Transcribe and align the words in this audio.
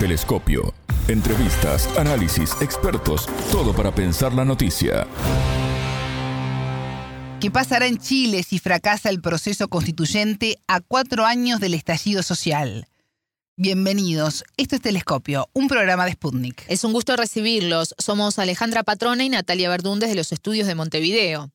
Telescopio. 0.00 0.72
Entrevistas, 1.08 1.86
análisis, 1.98 2.52
expertos, 2.62 3.26
todo 3.52 3.74
para 3.74 3.94
pensar 3.94 4.32
la 4.32 4.46
noticia. 4.46 5.06
¿Qué 7.38 7.50
pasará 7.50 7.86
en 7.86 7.98
Chile 7.98 8.42
si 8.42 8.58
fracasa 8.58 9.10
el 9.10 9.20
proceso 9.20 9.68
constituyente 9.68 10.56
a 10.68 10.80
cuatro 10.80 11.26
años 11.26 11.60
del 11.60 11.74
estallido 11.74 12.22
social? 12.22 12.86
Bienvenidos, 13.58 14.42
esto 14.56 14.76
es 14.76 14.80
Telescopio, 14.80 15.50
un 15.52 15.68
programa 15.68 16.06
de 16.06 16.12
Sputnik. 16.12 16.64
Es 16.68 16.82
un 16.82 16.94
gusto 16.94 17.14
recibirlos. 17.16 17.94
Somos 17.98 18.38
Alejandra 18.38 18.84
Patrona 18.84 19.22
y 19.22 19.28
Natalia 19.28 19.68
Verdún 19.68 20.00
desde 20.00 20.14
los 20.14 20.32
estudios 20.32 20.66
de 20.66 20.76
Montevideo. 20.76 21.50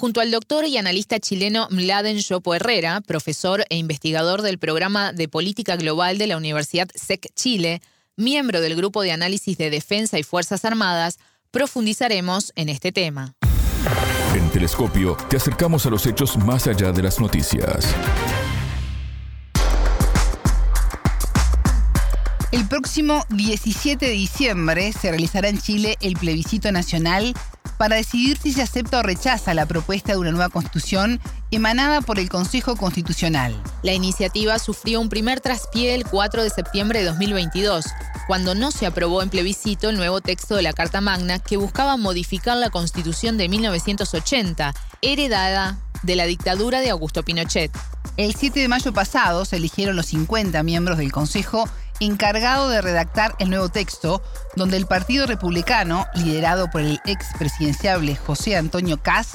Junto 0.00 0.22
al 0.22 0.30
doctor 0.30 0.64
y 0.64 0.78
analista 0.78 1.20
chileno 1.20 1.68
Mladen 1.70 2.16
Yopo 2.16 2.54
Herrera, 2.54 3.02
profesor 3.02 3.66
e 3.68 3.76
investigador 3.76 4.40
del 4.40 4.58
programa 4.58 5.12
de 5.12 5.28
política 5.28 5.76
global 5.76 6.16
de 6.16 6.26
la 6.26 6.38
Universidad 6.38 6.88
SEC 6.94 7.26
Chile, 7.34 7.82
miembro 8.16 8.62
del 8.62 8.76
Grupo 8.76 9.02
de 9.02 9.12
Análisis 9.12 9.58
de 9.58 9.68
Defensa 9.68 10.18
y 10.18 10.22
Fuerzas 10.22 10.64
Armadas, 10.64 11.18
profundizaremos 11.50 12.50
en 12.56 12.70
este 12.70 12.92
tema. 12.92 13.34
En 14.34 14.48
Telescopio 14.48 15.18
te 15.28 15.36
acercamos 15.36 15.84
a 15.84 15.90
los 15.90 16.06
hechos 16.06 16.38
más 16.38 16.66
allá 16.66 16.92
de 16.92 17.02
las 17.02 17.20
noticias. 17.20 17.94
El 22.52 22.66
próximo 22.66 23.24
17 23.28 24.06
de 24.06 24.10
diciembre 24.10 24.92
se 24.92 25.10
realizará 25.10 25.48
en 25.48 25.60
Chile 25.60 25.96
el 26.00 26.14
plebiscito 26.14 26.72
nacional 26.72 27.32
para 27.78 27.94
decidir 27.94 28.38
si 28.38 28.52
se 28.52 28.60
acepta 28.60 28.98
o 28.98 29.02
rechaza 29.04 29.54
la 29.54 29.66
propuesta 29.66 30.12
de 30.12 30.18
una 30.18 30.32
nueva 30.32 30.48
constitución 30.48 31.20
emanada 31.52 32.00
por 32.00 32.18
el 32.18 32.28
Consejo 32.28 32.74
Constitucional. 32.74 33.54
La 33.84 33.92
iniciativa 33.92 34.58
sufrió 34.58 35.00
un 35.00 35.08
primer 35.08 35.40
traspié 35.40 35.94
el 35.94 36.04
4 36.04 36.42
de 36.42 36.50
septiembre 36.50 36.98
de 36.98 37.04
2022, 37.06 37.86
cuando 38.26 38.56
no 38.56 38.72
se 38.72 38.86
aprobó 38.86 39.22
en 39.22 39.30
plebiscito 39.30 39.88
el 39.88 39.96
nuevo 39.96 40.20
texto 40.20 40.56
de 40.56 40.62
la 40.62 40.72
Carta 40.72 41.00
Magna 41.00 41.38
que 41.38 41.56
buscaba 41.56 41.96
modificar 41.96 42.56
la 42.56 42.70
Constitución 42.70 43.38
de 43.38 43.48
1980, 43.48 44.74
heredada 45.02 45.78
de 46.02 46.16
la 46.16 46.26
dictadura 46.26 46.80
de 46.80 46.90
Augusto 46.90 47.22
Pinochet. 47.22 47.70
El 48.16 48.34
7 48.34 48.58
de 48.58 48.68
mayo 48.68 48.92
pasado 48.92 49.44
se 49.44 49.56
eligieron 49.56 49.94
los 49.94 50.06
50 50.06 50.62
miembros 50.64 50.98
del 50.98 51.12
Consejo 51.12 51.68
encargado 52.00 52.68
de 52.68 52.80
redactar 52.80 53.34
el 53.38 53.50
nuevo 53.50 53.68
texto, 53.68 54.22
donde 54.56 54.76
el 54.76 54.86
Partido 54.86 55.26
Republicano, 55.26 56.06
liderado 56.14 56.70
por 56.70 56.80
el 56.80 57.00
ex 57.04 57.26
presidenciable 57.38 58.16
José 58.16 58.56
Antonio 58.56 59.00
Cast, 59.02 59.34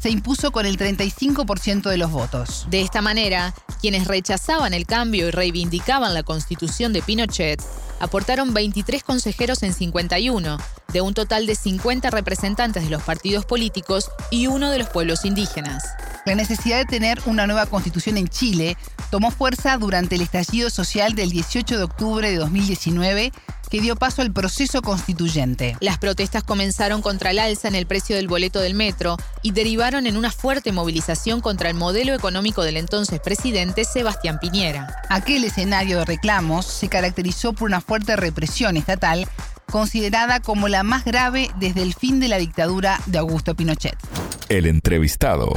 se 0.00 0.10
impuso 0.10 0.52
con 0.52 0.66
el 0.66 0.76
35% 0.76 1.88
de 1.88 1.96
los 1.96 2.10
votos. 2.10 2.66
De 2.68 2.82
esta 2.82 3.00
manera, 3.00 3.54
quienes 3.80 4.06
rechazaban 4.06 4.74
el 4.74 4.86
cambio 4.86 5.28
y 5.28 5.30
reivindicaban 5.30 6.12
la 6.12 6.22
constitución 6.22 6.92
de 6.92 7.00
Pinochet 7.00 7.62
aportaron 8.00 8.52
23 8.52 9.02
consejeros 9.02 9.62
en 9.62 9.72
51, 9.72 10.58
de 10.92 11.00
un 11.00 11.14
total 11.14 11.46
de 11.46 11.54
50 11.54 12.10
representantes 12.10 12.84
de 12.84 12.90
los 12.90 13.02
partidos 13.02 13.46
políticos 13.46 14.10
y 14.30 14.46
uno 14.46 14.70
de 14.70 14.78
los 14.78 14.90
pueblos 14.90 15.24
indígenas. 15.24 15.84
La 16.24 16.34
necesidad 16.34 16.78
de 16.78 16.86
tener 16.86 17.20
una 17.26 17.46
nueva 17.46 17.66
constitución 17.66 18.16
en 18.16 18.28
Chile 18.28 18.78
tomó 19.10 19.30
fuerza 19.30 19.76
durante 19.76 20.14
el 20.14 20.22
estallido 20.22 20.70
social 20.70 21.14
del 21.14 21.30
18 21.30 21.76
de 21.76 21.84
octubre 21.84 22.30
de 22.30 22.36
2019 22.38 23.30
que 23.70 23.80
dio 23.80 23.94
paso 23.96 24.22
al 24.22 24.32
proceso 24.32 24.80
constituyente. 24.80 25.76
Las 25.80 25.98
protestas 25.98 26.42
comenzaron 26.42 27.02
contra 27.02 27.30
el 27.30 27.38
alza 27.38 27.68
en 27.68 27.74
el 27.74 27.86
precio 27.86 28.16
del 28.16 28.28
boleto 28.28 28.60
del 28.60 28.74
metro 28.74 29.18
y 29.42 29.50
derivaron 29.50 30.06
en 30.06 30.16
una 30.16 30.30
fuerte 30.30 30.72
movilización 30.72 31.42
contra 31.42 31.68
el 31.68 31.74
modelo 31.74 32.14
económico 32.14 32.62
del 32.62 32.78
entonces 32.78 33.20
presidente 33.20 33.84
Sebastián 33.84 34.38
Piñera. 34.40 34.96
Aquel 35.10 35.44
escenario 35.44 35.98
de 35.98 36.04
reclamos 36.06 36.64
se 36.64 36.88
caracterizó 36.88 37.52
por 37.52 37.68
una 37.68 37.80
fuerte 37.82 38.16
represión 38.16 38.76
estatal 38.78 39.28
considerada 39.70 40.40
como 40.40 40.68
la 40.68 40.84
más 40.84 41.04
grave 41.04 41.50
desde 41.58 41.82
el 41.82 41.94
fin 41.94 42.20
de 42.20 42.28
la 42.28 42.38
dictadura 42.38 43.00
de 43.06 43.18
Augusto 43.18 43.54
Pinochet. 43.54 43.96
El 44.48 44.66
entrevistado. 44.66 45.52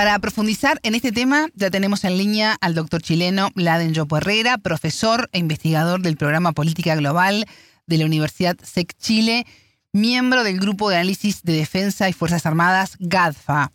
Para 0.00 0.18
profundizar 0.18 0.78
en 0.82 0.94
este 0.94 1.12
tema, 1.12 1.48
ya 1.52 1.68
tenemos 1.68 2.04
en 2.04 2.16
línea 2.16 2.56
al 2.62 2.74
doctor 2.74 3.02
chileno 3.02 3.50
Laden 3.54 3.92
Yopo 3.92 4.16
Herrera, 4.16 4.56
profesor 4.56 5.28
e 5.32 5.38
investigador 5.38 6.00
del 6.00 6.16
programa 6.16 6.52
Política 6.52 6.96
Global 6.96 7.44
de 7.86 7.98
la 7.98 8.06
Universidad 8.06 8.56
SEC 8.62 8.96
Chile, 8.96 9.44
miembro 9.92 10.42
del 10.42 10.58
Grupo 10.58 10.88
de 10.88 10.96
Análisis 10.96 11.42
de 11.42 11.52
Defensa 11.52 12.08
y 12.08 12.14
Fuerzas 12.14 12.46
Armadas, 12.46 12.96
GADFA. 12.98 13.72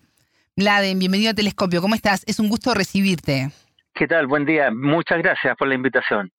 Laden, 0.56 0.98
bienvenido 0.98 1.30
a 1.30 1.36
Telescopio. 1.36 1.80
¿Cómo 1.80 1.94
estás? 1.94 2.24
Es 2.26 2.40
un 2.40 2.50
gusto 2.50 2.74
recibirte. 2.74 3.52
¿Qué 3.94 4.08
tal? 4.08 4.26
Buen 4.26 4.48
día. 4.48 4.72
Muchas 4.72 5.20
gracias 5.20 5.56
por 5.56 5.68
la 5.68 5.76
invitación. 5.76 6.32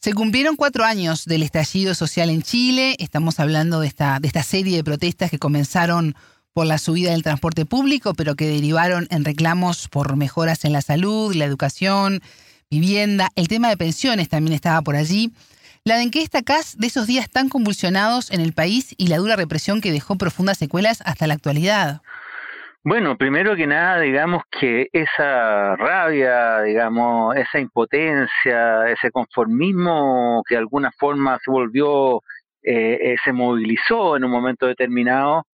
Se 0.00 0.12
cumplieron 0.12 0.56
cuatro 0.56 0.84
años 0.84 1.24
del 1.24 1.44
estallido 1.44 1.94
social 1.94 2.28
en 2.28 2.42
Chile. 2.42 2.94
Estamos 2.98 3.40
hablando 3.40 3.80
de 3.80 3.86
esta, 3.86 4.20
de 4.20 4.28
esta 4.28 4.42
serie 4.42 4.76
de 4.76 4.84
protestas 4.84 5.30
que 5.30 5.38
comenzaron 5.38 6.14
por 6.52 6.66
la 6.66 6.78
subida 6.78 7.12
del 7.12 7.22
transporte 7.22 7.66
público, 7.66 8.14
pero 8.14 8.34
que 8.34 8.46
derivaron 8.46 9.06
en 9.10 9.24
reclamos 9.24 9.88
por 9.88 10.16
mejoras 10.16 10.64
en 10.64 10.72
la 10.72 10.80
salud, 10.80 11.34
la 11.34 11.44
educación, 11.44 12.20
vivienda. 12.70 13.28
El 13.36 13.48
tema 13.48 13.68
de 13.68 13.76
pensiones 13.76 14.28
también 14.28 14.54
estaba 14.54 14.82
por 14.82 14.96
allí. 14.96 15.32
La 15.84 15.96
de 15.96 16.02
en 16.02 16.10
qué 16.10 16.20
destacás 16.20 16.76
de 16.76 16.88
esos 16.88 17.06
días 17.06 17.30
tan 17.30 17.48
convulsionados 17.48 18.30
en 18.30 18.40
el 18.40 18.52
país 18.52 18.94
y 18.98 19.06
la 19.06 19.16
dura 19.16 19.36
represión 19.36 19.80
que 19.80 19.92
dejó 19.92 20.16
profundas 20.16 20.58
secuelas 20.58 21.02
hasta 21.06 21.26
la 21.26 21.34
actualidad. 21.34 22.02
Bueno, 22.82 23.18
primero 23.18 23.56
que 23.56 23.66
nada, 23.66 24.00
digamos 24.00 24.42
que 24.50 24.88
esa 24.92 25.76
rabia, 25.76 26.62
digamos, 26.62 27.36
esa 27.36 27.60
impotencia, 27.60 28.88
ese 28.88 29.10
conformismo 29.10 30.42
que 30.48 30.54
de 30.54 30.60
alguna 30.60 30.90
forma 30.98 31.38
se 31.44 31.50
volvió, 31.50 32.22
eh, 32.62 32.98
eh, 33.02 33.16
se 33.22 33.32
movilizó 33.32 34.16
en 34.16 34.24
un 34.24 34.30
momento 34.30 34.66
determinado, 34.66 35.46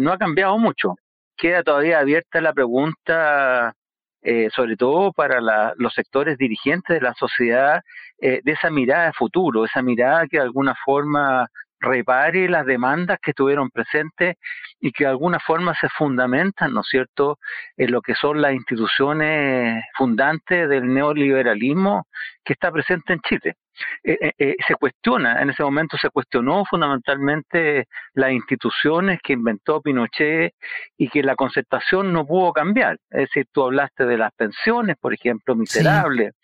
no 0.00 0.12
ha 0.12 0.18
cambiado 0.18 0.58
mucho. 0.58 0.96
Queda 1.36 1.62
todavía 1.62 2.00
abierta 2.00 2.40
la 2.40 2.52
pregunta, 2.52 3.74
eh, 4.22 4.48
sobre 4.50 4.76
todo 4.76 5.12
para 5.12 5.40
los 5.76 5.94
sectores 5.94 6.38
dirigentes 6.38 6.96
de 6.96 7.02
la 7.02 7.14
sociedad, 7.14 7.82
eh, 8.18 8.40
de 8.42 8.52
esa 8.52 8.70
mirada 8.70 9.06
de 9.06 9.12
futuro, 9.12 9.64
esa 9.64 9.82
mirada 9.82 10.26
que 10.26 10.38
de 10.38 10.44
alguna 10.44 10.74
forma 10.84 11.48
repare 11.80 12.48
las 12.48 12.66
demandas 12.66 13.18
que 13.22 13.30
estuvieron 13.30 13.70
presentes 13.70 14.36
y 14.78 14.92
que 14.92 15.04
de 15.04 15.10
alguna 15.10 15.38
forma 15.40 15.74
se 15.80 15.88
fundamentan, 15.88 16.72
¿no 16.72 16.80
es 16.80 16.88
cierto?, 16.88 17.38
en 17.76 17.90
lo 17.90 18.02
que 18.02 18.14
son 18.14 18.40
las 18.40 18.52
instituciones 18.52 19.84
fundantes 19.96 20.68
del 20.68 20.92
neoliberalismo 20.92 22.06
que 22.44 22.52
está 22.52 22.70
presente 22.70 23.14
en 23.14 23.20
Chile. 23.20 23.54
Eh, 24.02 24.18
eh, 24.20 24.32
eh, 24.38 24.56
se 24.66 24.74
cuestiona, 24.74 25.40
en 25.40 25.50
ese 25.50 25.62
momento 25.62 25.96
se 25.96 26.10
cuestionó 26.10 26.64
fundamentalmente 26.64 27.86
las 28.14 28.32
instituciones 28.32 29.20
que 29.22 29.32
inventó 29.32 29.80
Pinochet 29.80 30.54
y 30.98 31.08
que 31.08 31.22
la 31.22 31.34
concertación 31.34 32.12
no 32.12 32.26
pudo 32.26 32.52
cambiar. 32.52 32.98
Es 33.10 33.28
decir, 33.28 33.46
tú 33.52 33.64
hablaste 33.64 34.04
de 34.04 34.18
las 34.18 34.32
pensiones, 34.32 34.96
por 35.00 35.14
ejemplo, 35.14 35.54
miserables, 35.54 36.34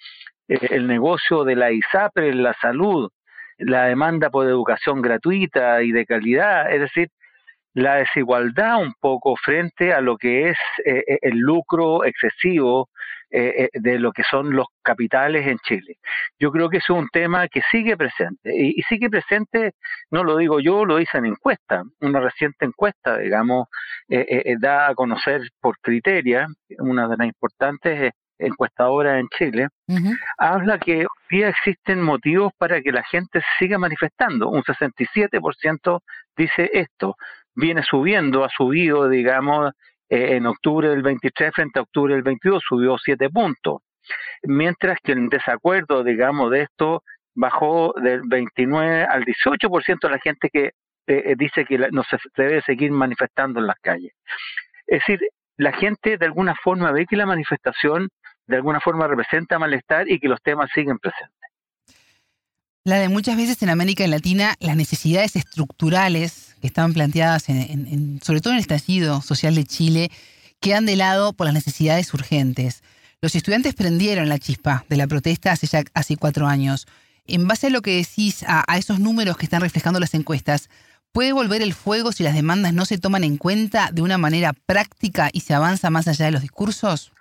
el 0.49 0.87
negocio 0.87 1.45
de 1.45 1.57
la 1.57 1.73
ISAPRE 1.73 2.29
en 2.29 2.43
la 2.43 2.55
salud, 2.55 3.11
la 3.59 3.87
demanda 3.87 4.31
por 4.31 4.47
educación 4.47 5.03
gratuita 5.03 5.83
y 5.83 5.93
de 5.93 6.07
calidad, 6.07 6.73
es 6.73 6.81
decir, 6.81 7.09
la 7.75 7.97
desigualdad 7.97 8.81
un 8.81 8.95
poco 9.01 9.37
frente 9.37 9.93
a 9.93 10.01
lo 10.01 10.17
que 10.17 10.49
es 10.51 10.59
el 10.85 11.39
lucro 11.39 12.05
excesivo 12.05 12.89
eh, 13.29 13.65
eh, 13.65 13.81
de 13.81 13.99
lo 13.99 14.13
que 14.13 14.23
son 14.23 14.55
los 14.55 14.69
capitales 14.83 15.49
en 15.49 15.59
Chile. 15.59 15.99
Yo 16.39 16.53
creo 16.53 16.69
que 16.71 16.77
es 16.77 16.89
un 16.89 17.09
tema 17.09 17.49
que 17.49 17.61
sigue 17.73 17.97
presente 17.97 18.57
y, 18.57 18.81
sigue 18.83 19.11
presente, 19.11 19.73
no 20.13 20.23
lo 20.23 20.37
digo 20.37 20.61
yo, 20.61 20.85
lo 20.85 20.99
dice 20.99 21.19
en 21.19 21.27
encuesta, 21.27 21.83
una 22.01 22.21
reciente 22.21 22.67
encuesta, 22.67 23.19
digamos, 23.19 23.67
eh, 24.09 24.55
da 24.61 24.87
a 24.87 24.95
conocer 24.95 25.41
por 25.61 25.77
Criteria, 25.81 26.47
una 26.79 27.09
de 27.09 27.17
las 27.17 27.27
importantes 27.27 28.13
encuestadoras 28.39 29.21
en 29.21 29.29
Chile, 29.29 29.69
habla 30.39 30.79
que 30.79 31.01
hoy 31.01 31.07
día 31.31 31.49
existen 31.49 32.03
motivos 32.03 32.53
para 32.59 32.81
que 32.83 32.93
la 32.93 33.03
gente 33.05 33.41
siga 33.59 33.79
manifestando. 33.79 34.49
Un 34.49 34.63
67% 34.63 36.01
dice 36.37 36.71
esto, 36.73 37.17
viene 37.55 37.83
subiendo, 37.83 38.45
ha 38.45 38.49
subido, 38.51 39.09
digamos, 39.09 39.73
eh, 40.09 40.37
en 40.37 40.47
octubre 40.47 40.89
del 40.89 41.03
23 41.03 41.53
frente 41.53 41.79
a 41.79 41.83
octubre 41.83 42.15
del 42.15 42.23
22 42.23 42.63
subió 42.67 42.97
7 42.97 43.29
puntos, 43.31 43.83
mientras 44.45 44.99
que 45.03 45.13
el 45.13 45.29
desacuerdo, 45.29 46.05
digamos, 46.05 46.51
de 46.51 46.63
esto 46.63 47.03
bajó 47.35 47.93
del 48.01 48.23
29 48.25 49.05
al 49.05 49.25
18% 49.25 49.99
de 50.01 50.11
la 50.11 50.19
gente 50.19 50.49
que 50.51 50.67
eh, 50.67 50.73
eh, 51.07 51.35
dice 51.37 51.65
que 51.65 51.79
no 51.91 52.03
se 52.05 52.19
debe 52.37 52.63
seguir 52.63 52.91
manifestando 52.91 53.61
en 53.61 53.67
las 53.67 53.79
calles. 53.81 54.13
Es 54.87 55.01
decir, 55.01 55.21
la 55.57 55.73
gente 55.73 56.19
de 56.19 56.27
alguna 56.27 56.55
forma 56.55 56.93
ve 56.93 57.07
que 57.07 57.17
la 57.17 57.27
manifestación 57.27 58.09
de 58.47 58.57
alguna 58.57 58.81
forma 58.81 59.07
representa 59.07 59.59
malestar 59.59 60.11
y 60.11 60.19
que 60.19 60.29
los 60.29 60.41
temas 60.43 60.71
siguen 60.75 60.99
presentes. 60.99 61.35
La 62.85 63.01
de 63.01 63.09
muchas 63.09 63.37
veces 63.37 63.61
en 63.63 63.69
América 63.69 64.07
Latina 64.07 64.55
las 64.61 64.77
necesidades 64.77 65.35
estructurales 65.35 66.55
que 66.61 66.69
estaban 66.69 66.93
planteadas, 66.93 67.49
en, 67.49 68.21
sobre 68.23 68.41
todo 68.41 68.53
en 68.53 68.59
el 68.59 68.61
estallido 68.61 69.21
social 69.23 69.57
de 69.57 69.65
Chile, 69.65 70.11
quedan 70.61 70.87
de 70.87 70.95
lado 70.95 71.33
por 71.33 71.47
las 71.47 71.55
necesidades 71.55 72.15
urgentes. 72.15 72.85
Los 73.21 73.35
estudiantes 73.35 73.75
prendieron 73.75 74.29
la 74.29 74.39
chispa 74.39 74.85
de 74.89 74.97
la 74.97 75.09
protesta 75.09 75.51
hace 75.51 75.67
ya 75.67 75.83
casi 75.83 76.15
cuatro 76.15 76.47
años. 76.47 76.87
En 77.25 77.49
base 77.49 77.67
a 77.67 77.71
lo 77.71 77.83
que 77.83 77.97
decís, 77.97 78.45
a, 78.47 78.65
esos 78.79 79.01
números 79.01 79.37
que 79.37 79.47
están 79.47 79.63
reflejando 79.63 79.99
las 79.99 80.15
encuestas, 80.15 80.71
¿puede 81.11 81.33
volver 81.33 81.63
el 81.63 81.75
fuego 81.75 82.13
si 82.13 82.23
las 82.23 82.35
demandas 82.35 82.73
no 82.73 82.85
se 82.85 82.99
toman 82.99 83.25
en 83.25 83.37
cuenta 83.37 83.91
de 83.91 84.03
una 84.03 84.17
manera 84.17 84.53
práctica 84.53 85.29
y 85.33 85.41
se 85.41 85.55
avanza 85.55 85.91
más 85.91 86.07
allá 86.07 86.27
de 86.27 86.31
los 86.31 86.43
discursos? 86.43 87.13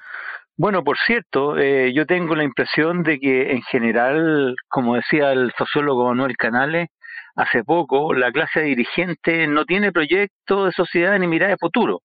Bueno, 0.57 0.83
por 0.83 0.97
cierto, 1.05 1.57
eh, 1.57 1.91
yo 1.93 2.05
tengo 2.05 2.33
la 2.35 2.45
impresión 2.45 3.03
de 3.03 3.19
que 3.19 3.51
en 3.51 3.61
general, 3.63 4.55
como 4.69 4.95
decía 4.95 5.33
el 5.33 5.51
sociólogo 5.57 6.05
Manuel 6.05 6.37
Canales, 6.37 6.87
hace 7.35 7.63
poco, 7.63 8.13
la 8.13 8.31
clase 8.31 8.61
dirigente 8.61 9.47
no 9.47 9.65
tiene 9.65 9.91
proyecto 9.91 10.65
de 10.65 10.71
sociedad 10.71 11.19
ni 11.19 11.27
mirada 11.27 11.51
de 11.51 11.57
futuro. 11.57 12.01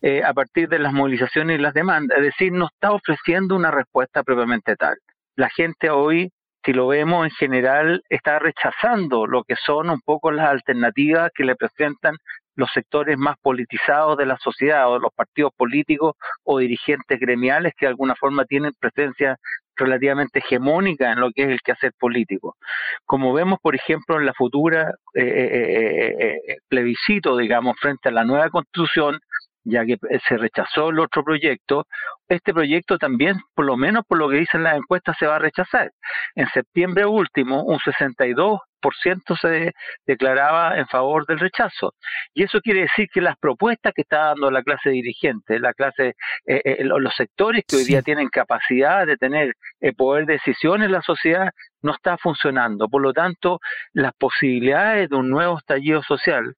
Eh, 0.00 0.22
a 0.24 0.32
partir 0.32 0.66
de 0.70 0.78
las 0.78 0.94
movilizaciones 0.94 1.58
y 1.58 1.62
las 1.62 1.74
demandas, 1.74 2.16
es 2.16 2.24
decir, 2.24 2.52
no 2.52 2.68
está 2.72 2.92
ofreciendo 2.92 3.54
una 3.54 3.70
respuesta 3.70 4.22
propiamente 4.22 4.76
tal. 4.76 4.96
La 5.36 5.50
gente 5.50 5.90
hoy, 5.90 6.30
si 6.64 6.72
lo 6.72 6.88
vemos 6.88 7.24
en 7.24 7.30
general, 7.30 8.02
está 8.08 8.38
rechazando 8.38 9.26
lo 9.26 9.44
que 9.44 9.56
son 9.56 9.90
un 9.90 10.00
poco 10.00 10.30
las 10.30 10.50
alternativas 10.50 11.30
que 11.34 11.44
le 11.44 11.56
presentan 11.56 12.16
los 12.56 12.70
sectores 12.72 13.16
más 13.16 13.36
politizados 13.40 14.18
de 14.18 14.26
la 14.26 14.36
sociedad 14.38 14.90
o 14.90 14.98
los 14.98 15.12
partidos 15.14 15.52
políticos 15.56 16.16
o 16.42 16.58
dirigentes 16.58 17.20
gremiales 17.20 17.72
que 17.76 17.86
de 17.86 17.90
alguna 17.90 18.16
forma 18.16 18.44
tienen 18.44 18.72
presencia 18.80 19.36
relativamente 19.76 20.40
hegemónica 20.40 21.12
en 21.12 21.20
lo 21.20 21.30
que 21.30 21.44
es 21.44 21.50
el 21.50 21.60
quehacer 21.62 21.92
político. 21.96 22.56
Como 23.06 23.32
vemos, 23.32 23.60
por 23.62 23.76
ejemplo, 23.76 24.18
en 24.18 24.26
la 24.26 24.34
futura 24.34 24.92
eh, 25.14 25.22
eh, 25.22 26.40
eh, 26.48 26.56
plebiscito, 26.68 27.36
digamos, 27.36 27.76
frente 27.80 28.08
a 28.08 28.12
la 28.12 28.24
nueva 28.24 28.50
constitución, 28.50 29.20
ya 29.64 29.84
que 29.84 29.98
se 30.26 30.36
rechazó 30.36 30.90
el 30.90 31.00
otro 31.00 31.22
proyecto, 31.24 31.86
este 32.28 32.52
proyecto 32.52 32.98
también, 32.98 33.36
por 33.54 33.64
lo 33.64 33.76
menos 33.76 34.04
por 34.06 34.18
lo 34.18 34.28
que 34.28 34.36
dicen 34.36 34.62
las 34.62 34.76
encuestas, 34.76 35.16
se 35.18 35.26
va 35.26 35.36
a 35.36 35.40
rechazar. 35.40 35.90
En 36.34 36.48
septiembre 36.48 37.06
último, 37.06 37.62
un 37.62 37.78
62% 37.78 38.60
se 39.40 39.72
declaraba 40.06 40.78
en 40.78 40.86
favor 40.86 41.26
del 41.26 41.38
rechazo. 41.38 41.94
Y 42.34 42.44
eso 42.44 42.60
quiere 42.60 42.82
decir 42.82 43.08
que 43.12 43.20
las 43.20 43.36
propuestas 43.38 43.92
que 43.94 44.02
está 44.02 44.26
dando 44.26 44.50
la 44.50 44.62
clase 44.62 44.90
dirigente, 44.90 45.58
la 45.58 45.72
clase, 45.74 46.14
eh, 46.46 46.62
eh, 46.64 46.84
los 46.84 47.14
sectores 47.14 47.64
que 47.66 47.76
hoy 47.76 47.84
día 47.84 48.02
tienen 48.02 48.28
capacidad 48.28 49.06
de 49.06 49.16
tener 49.16 49.54
eh, 49.80 49.92
poder 49.92 50.26
de 50.26 50.34
decisión 50.34 50.82
en 50.82 50.92
la 50.92 51.02
sociedad, 51.02 51.50
no 51.82 51.94
está 51.94 52.18
funcionando. 52.18 52.88
Por 52.88 53.02
lo 53.02 53.12
tanto, 53.12 53.60
las 53.92 54.12
posibilidades 54.14 55.08
de 55.08 55.16
un 55.16 55.30
nuevo 55.30 55.58
estallido 55.58 56.02
social 56.02 56.54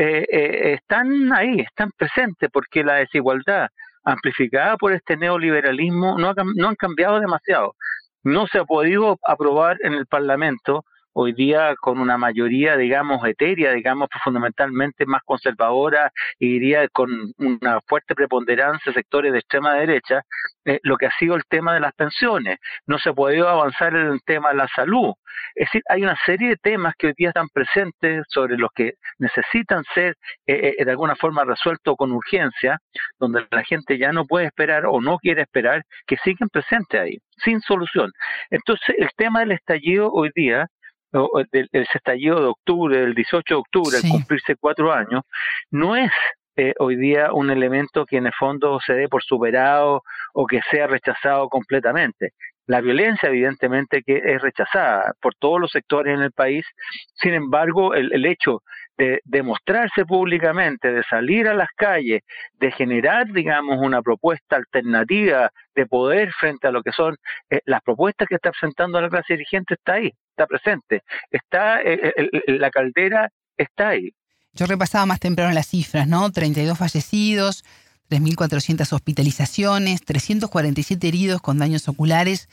eh, 0.00 0.24
eh, 0.30 0.72
están 0.74 1.32
ahí, 1.32 1.58
están 1.60 1.90
presentes, 1.96 2.48
porque 2.52 2.84
la 2.84 2.94
desigualdad 2.94 3.68
amplificada 4.04 4.76
por 4.76 4.92
este 4.92 5.16
neoliberalismo 5.16 6.16
no, 6.16 6.32
no 6.54 6.68
han 6.68 6.76
cambiado 6.76 7.18
demasiado. 7.18 7.74
No 8.22 8.46
se 8.46 8.58
ha 8.58 8.64
podido 8.64 9.18
aprobar 9.26 9.76
en 9.82 9.94
el 9.94 10.06
Parlamento 10.06 10.84
hoy 11.20 11.32
día 11.32 11.74
con 11.80 11.98
una 11.98 12.16
mayoría, 12.16 12.76
digamos, 12.76 13.26
etérea, 13.26 13.72
digamos, 13.72 14.08
fundamentalmente 14.22 15.04
más 15.04 15.20
conservadora 15.24 16.12
y 16.38 16.52
diría 16.52 16.88
con 16.90 17.10
una 17.38 17.80
fuerte 17.88 18.14
preponderancia 18.14 18.92
sectores 18.92 19.32
de 19.32 19.40
extrema 19.40 19.74
derecha, 19.74 20.22
eh, 20.64 20.78
lo 20.84 20.96
que 20.96 21.06
ha 21.06 21.10
sido 21.18 21.34
el 21.34 21.42
tema 21.48 21.74
de 21.74 21.80
las 21.80 21.92
pensiones. 21.94 22.58
No 22.86 22.98
se 22.98 23.08
ha 23.10 23.14
podido 23.14 23.48
avanzar 23.48 23.96
en 23.96 24.06
el 24.06 24.20
tema 24.24 24.50
de 24.50 24.58
la 24.58 24.68
salud. 24.68 25.12
Es 25.56 25.66
decir, 25.66 25.82
hay 25.88 26.02
una 26.04 26.16
serie 26.24 26.50
de 26.50 26.56
temas 26.56 26.94
que 26.96 27.08
hoy 27.08 27.14
día 27.16 27.28
están 27.28 27.48
presentes 27.48 28.24
sobre 28.28 28.56
los 28.56 28.70
que 28.72 28.92
necesitan 29.18 29.82
ser 29.94 30.14
eh, 30.46 30.76
eh, 30.78 30.84
de 30.84 30.90
alguna 30.92 31.16
forma 31.16 31.44
resueltos 31.44 31.96
con 31.96 32.12
urgencia, 32.12 32.78
donde 33.18 33.44
la 33.50 33.64
gente 33.64 33.98
ya 33.98 34.12
no 34.12 34.24
puede 34.24 34.46
esperar 34.46 34.86
o 34.86 35.00
no 35.00 35.18
quiere 35.18 35.42
esperar, 35.42 35.82
que 36.06 36.16
siguen 36.18 36.48
presentes 36.48 37.00
ahí, 37.00 37.18
sin 37.44 37.60
solución. 37.60 38.12
Entonces, 38.50 38.94
el 38.98 39.10
tema 39.16 39.40
del 39.40 39.52
estallido 39.52 40.12
hoy 40.12 40.30
día 40.32 40.68
del, 41.12 41.68
estallido 41.72 42.40
de 42.40 42.46
octubre, 42.46 43.00
del 43.00 43.14
18 43.14 43.54
de 43.54 43.58
octubre, 43.60 43.96
al 43.96 44.10
cumplirse 44.10 44.56
cuatro 44.56 44.92
años, 44.92 45.22
no 45.70 45.96
es 45.96 46.10
eh, 46.56 46.74
hoy 46.78 46.96
día 46.96 47.32
un 47.32 47.50
elemento 47.50 48.04
que 48.04 48.16
en 48.16 48.26
el 48.26 48.32
fondo 48.32 48.80
se 48.84 48.92
dé 48.94 49.08
por 49.08 49.22
superado 49.22 50.02
o 50.34 50.46
que 50.46 50.60
sea 50.70 50.86
rechazado 50.86 51.48
completamente. 51.48 52.32
La 52.66 52.80
violencia, 52.80 53.28
evidentemente, 53.28 54.02
que 54.02 54.20
es 54.22 54.42
rechazada 54.42 55.14
por 55.20 55.34
todos 55.36 55.60
los 55.60 55.70
sectores 55.70 56.14
en 56.14 56.22
el 56.22 56.32
país. 56.32 56.66
Sin 57.14 57.32
embargo, 57.32 57.94
el, 57.94 58.12
el 58.12 58.26
hecho 58.26 58.62
de 58.98 59.20
demostrarse 59.24 60.04
públicamente, 60.04 60.92
de 60.92 61.04
salir 61.04 61.46
a 61.46 61.54
las 61.54 61.68
calles, 61.76 62.22
de 62.58 62.72
generar, 62.72 63.32
digamos, 63.32 63.78
una 63.80 64.02
propuesta 64.02 64.56
alternativa 64.56 65.50
de 65.74 65.86
poder 65.86 66.32
frente 66.32 66.66
a 66.66 66.72
lo 66.72 66.82
que 66.82 66.90
son 66.90 67.16
eh, 67.48 67.60
las 67.64 67.80
propuestas 67.82 68.26
que 68.28 68.34
está 68.34 68.50
presentando 68.50 69.00
la 69.00 69.08
clase 69.08 69.34
dirigente, 69.34 69.74
está 69.74 69.94
ahí, 69.94 70.12
está 70.30 70.46
presente, 70.46 71.02
está 71.30 71.80
eh, 71.80 72.12
eh, 72.16 72.28
la 72.48 72.70
caldera 72.70 73.30
está 73.56 73.90
ahí. 73.90 74.12
Yo 74.52 74.66
repasaba 74.66 75.06
más 75.06 75.20
temprano 75.20 75.54
las 75.54 75.68
cifras, 75.68 76.08
¿no? 76.08 76.32
32 76.32 76.76
fallecidos, 76.76 77.64
3.400 78.10 78.92
hospitalizaciones, 78.92 80.04
347 80.04 81.06
heridos 81.06 81.40
con 81.40 81.58
daños 81.58 81.86
oculares 81.86 82.48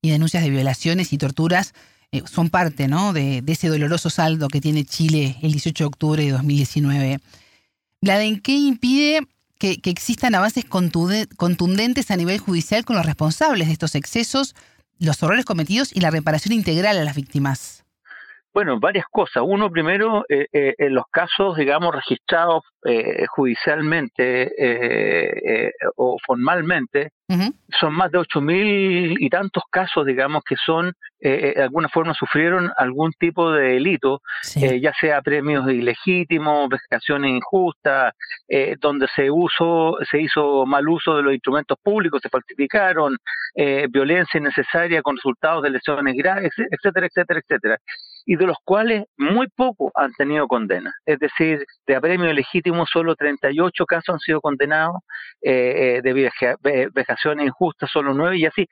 y 0.00 0.10
denuncias 0.10 0.42
de 0.42 0.50
violaciones 0.50 1.12
y 1.12 1.18
torturas 1.18 1.74
eh, 2.12 2.22
son 2.26 2.50
parte 2.50 2.88
¿no? 2.88 3.12
de, 3.12 3.42
ese 3.46 3.68
doloroso 3.68 4.10
saldo 4.10 4.48
que 4.48 4.60
tiene 4.60 4.84
Chile 4.84 5.36
el 5.42 5.52
18 5.52 5.84
de 5.84 5.86
octubre 5.86 6.24
de 6.24 6.32
2019. 6.32 7.20
¿en 8.02 8.40
¿qué 8.40 8.52
impide 8.52 9.20
que, 9.58 9.80
existan 9.84 10.34
avances 10.34 10.64
contundentes 10.64 12.10
a 12.10 12.16
nivel 12.16 12.38
judicial 12.38 12.84
con 12.84 12.96
los 12.96 13.06
responsables 13.06 13.68
de 13.68 13.74
estos 13.74 13.94
excesos, 13.94 14.56
los 14.98 15.22
horrores 15.22 15.44
cometidos 15.44 15.90
y 15.94 16.00
la 16.00 16.10
reparación 16.10 16.52
integral 16.52 16.98
a 16.98 17.04
las 17.04 17.14
víctimas? 17.14 17.84
Bueno, 18.52 18.80
varias 18.80 19.06
cosas. 19.10 19.42
Uno, 19.46 19.70
primero, 19.70 20.24
eh, 20.28 20.46
eh, 20.52 20.74
en 20.78 20.94
los 20.94 21.04
casos, 21.10 21.56
digamos, 21.56 21.94
registrados 21.94 22.62
judicialmente 23.28 24.50
o 25.96 26.16
formalmente, 26.26 27.10
son 27.78 27.92
más 27.92 28.10
de 28.10 28.18
ocho 28.18 28.40
mil 28.40 29.16
y 29.18 29.28
tantos 29.28 29.64
casos, 29.70 30.06
digamos, 30.06 30.42
que 30.44 30.56
son 30.56 30.94
eh, 31.22 31.50
eh, 31.50 31.52
de 31.56 31.62
alguna 31.62 31.88
forma 31.90 32.14
sufrieron 32.14 32.70
algún 32.78 33.12
tipo 33.12 33.52
de 33.52 33.74
delito, 33.74 34.22
eh, 34.56 34.80
ya 34.80 34.92
sea 34.98 35.20
premios 35.20 35.70
ilegítimos, 35.70 36.68
vejaciones 36.70 37.30
injustas, 37.30 38.14
donde 38.80 39.06
se 39.14 39.30
uso, 39.30 39.96
se 40.10 40.20
hizo 40.20 40.64
mal 40.66 40.88
uso 40.88 41.16
de 41.16 41.22
los 41.22 41.34
instrumentos 41.34 41.78
públicos, 41.82 42.20
se 42.22 42.28
falsificaron, 42.28 43.16
violencia 43.90 44.38
innecesaria 44.38 45.02
con 45.02 45.16
resultados 45.16 45.62
de 45.62 45.70
lesiones 45.70 46.14
graves, 46.16 46.50
etcétera, 46.56 47.06
etcétera, 47.06 47.40
etcétera 47.40 47.78
y 48.26 48.36
de 48.36 48.46
los 48.46 48.56
cuales 48.64 49.04
muy 49.16 49.48
pocos 49.48 49.92
han 49.94 50.12
tenido 50.14 50.46
condena. 50.46 50.92
Es 51.04 51.18
decir, 51.18 51.64
de 51.86 51.96
apremio 51.96 52.32
legítimo 52.32 52.86
solo 52.86 53.16
38 53.16 53.86
casos 53.86 54.14
han 54.14 54.20
sido 54.20 54.40
condenados, 54.40 54.96
de 55.42 56.90
vejaciones 56.92 57.46
injustas 57.46 57.90
solo 57.90 58.14
9 58.14 58.38
y 58.38 58.46
así. 58.46 58.66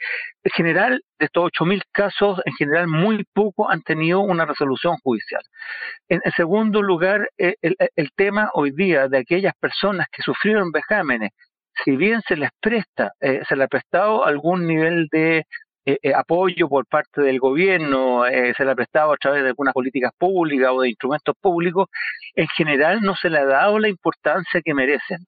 En 0.45 0.51
general, 0.53 1.03
de 1.19 1.27
estos 1.27 1.51
8.000 1.53 1.83
casos, 1.93 2.41
en 2.45 2.53
general 2.55 2.87
muy 2.87 3.25
poco 3.33 3.71
han 3.71 3.83
tenido 3.83 4.21
una 4.21 4.45
resolución 4.45 4.97
judicial. 5.03 5.43
En, 6.09 6.21
segundo 6.37 6.83
lugar, 6.83 7.29
eh, 7.39 7.55
el, 7.61 8.11
tema 8.17 8.51
hoy 8.55 8.73
día 8.73 9.09
de 9.09 9.19
aquellas 9.19 9.55
personas 9.61 10.07
que 10.11 10.23
sufrieron 10.23 10.71
vejámenes, 10.73 11.31
si 11.85 11.97
bien 11.97 12.23
se 12.27 12.37
les 12.37 12.51
presta, 12.61 13.13
eh, 13.21 13.41
se 13.49 13.57
les 13.57 13.67
ha 13.67 13.69
prestado 13.69 14.25
algún 14.25 14.67
nivel 14.67 15.09
de 15.13 15.45
eh, 16.03 16.15
apoyo 16.15 16.69
por 16.69 16.87
parte 16.87 17.23
del 17.23 17.39
gobierno, 17.39 18.25
se 18.25 18.65
le 18.65 18.71
ha 18.71 18.75
prestado 18.75 19.13
a 19.13 19.17
través 19.17 19.43
de 19.43 19.49
algunas 19.49 19.73
políticas 19.73 20.13
públicas 20.19 20.71
o 20.73 20.83
de 20.83 20.91
instrumentos 20.91 21.35
públicos, 21.41 21.89
en 22.35 22.49
general 22.49 23.01
no 23.01 23.15
se 23.17 23.31
le 23.31 23.39
ha 23.39 23.45
dado 23.45 23.79
la 23.79 23.89
importancia 23.89 24.61
que 24.63 24.75
merecen. 24.75 25.19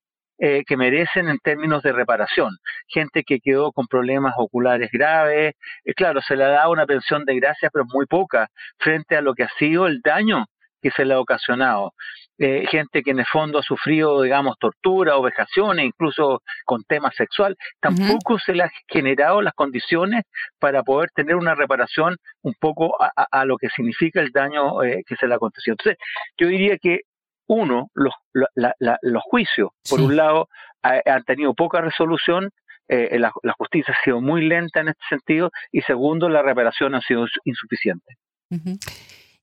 Eh, 0.43 0.65
que 0.67 0.79
merecen 0.79 1.29
en 1.29 1.39
términos 1.39 1.83
de 1.83 1.93
reparación. 1.93 2.49
Gente 2.89 3.25
que 3.25 3.41
quedó 3.41 3.73
con 3.73 3.87
problemas 3.87 4.33
oculares 4.39 4.89
graves, 4.91 5.53
eh, 5.85 5.93
claro, 5.95 6.23
se 6.23 6.35
le 6.35 6.45
ha 6.45 6.49
dado 6.49 6.71
una 6.73 6.87
pensión 6.87 7.27
de 7.27 7.35
gracia, 7.35 7.69
pero 7.71 7.85
muy 7.93 8.07
poca, 8.07 8.49
frente 8.79 9.17
a 9.19 9.21
lo 9.21 9.35
que 9.35 9.43
ha 9.43 9.51
sido 9.59 9.87
el 9.87 10.01
daño 10.01 10.47
que 10.81 10.91
se 10.91 11.05
le 11.05 11.15
ha 11.15 11.21
ocasionado. 11.21 11.95
Eh, 12.39 12.67
gente 12.71 13.03
que 13.03 13.11
en 13.11 13.19
el 13.19 13.27
fondo 13.27 13.59
ha 13.59 13.63
sufrido, 13.63 14.23
digamos, 14.23 14.57
tortura 14.59 15.17
o 15.17 15.23
vejaciones, 15.23 15.85
incluso 15.85 16.43
con 16.65 16.83
temas 16.85 17.15
sexual, 17.15 17.57
tampoco 17.81 18.39
se 18.39 18.55
le 18.55 18.65
ha 18.65 18.71
generado 18.89 19.43
las 19.43 19.53
condiciones 19.53 20.25
para 20.59 20.83
poder 20.83 21.11
tener 21.15 21.37
una 21.37 21.55
reparación 21.55 22.17
un 22.43 22.55
poco 22.59 22.97
a, 22.99 23.45
lo 23.45 23.59
que 23.59 23.69
significa 23.69 24.21
el 24.21 24.31
daño 24.31 24.79
que 25.07 25.17
se 25.17 25.27
le 25.27 25.35
ha 25.35 25.37
acontecido. 25.37 25.75
Entonces, 25.75 25.99
yo 26.39 26.49
diría 26.49 26.79
que 26.79 27.01
uno, 27.47 27.91
los, 27.95 28.15
los 28.55 29.23
juicios, 29.25 29.71
por 29.89 30.01
un 30.01 30.17
lado, 30.17 30.49
han 30.83 31.25
tenido 31.25 31.53
poca 31.53 31.81
resolución, 31.81 32.51
eh, 32.93 33.21
la, 33.21 33.33
justicia 33.57 33.95
ha 33.97 34.05
sido 34.05 34.21
muy 34.21 34.45
lenta 34.45 34.81
en 34.81 34.89
este 34.89 35.03
sentido, 35.09 35.51
y 35.71 35.81
segundo, 35.83 36.29
la 36.29 36.43
reparación 36.43 36.95
ha 36.97 37.01
sido 37.01 37.25
insuficiente. 37.45 38.17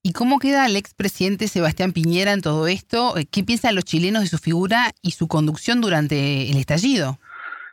¿Y 0.07 0.13
cómo 0.13 0.39
queda 0.39 0.65
el 0.65 0.77
expresidente 0.77 1.49
Sebastián 1.49 1.91
Piñera 1.91 2.31
en 2.31 2.39
todo 2.39 2.65
esto? 2.67 3.15
¿Qué 3.29 3.43
piensan 3.43 3.75
los 3.75 3.83
chilenos 3.83 4.21
de 4.21 4.29
su 4.29 4.37
figura 4.37 4.91
y 5.01 5.11
su 5.11 5.27
conducción 5.27 5.81
durante 5.81 6.49
el 6.49 6.55
estallido? 6.55 7.19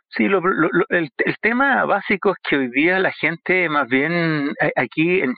Sí, 0.08 0.24
el, 0.24 1.10
tema 1.40 1.84
básico 1.84 2.32
es 2.32 2.38
que 2.42 2.56
hoy 2.56 2.70
día 2.72 2.98
la 2.98 3.12
gente, 3.12 3.68
más 3.68 3.86
bien 3.86 4.52
aquí 4.74 5.20
en 5.20 5.34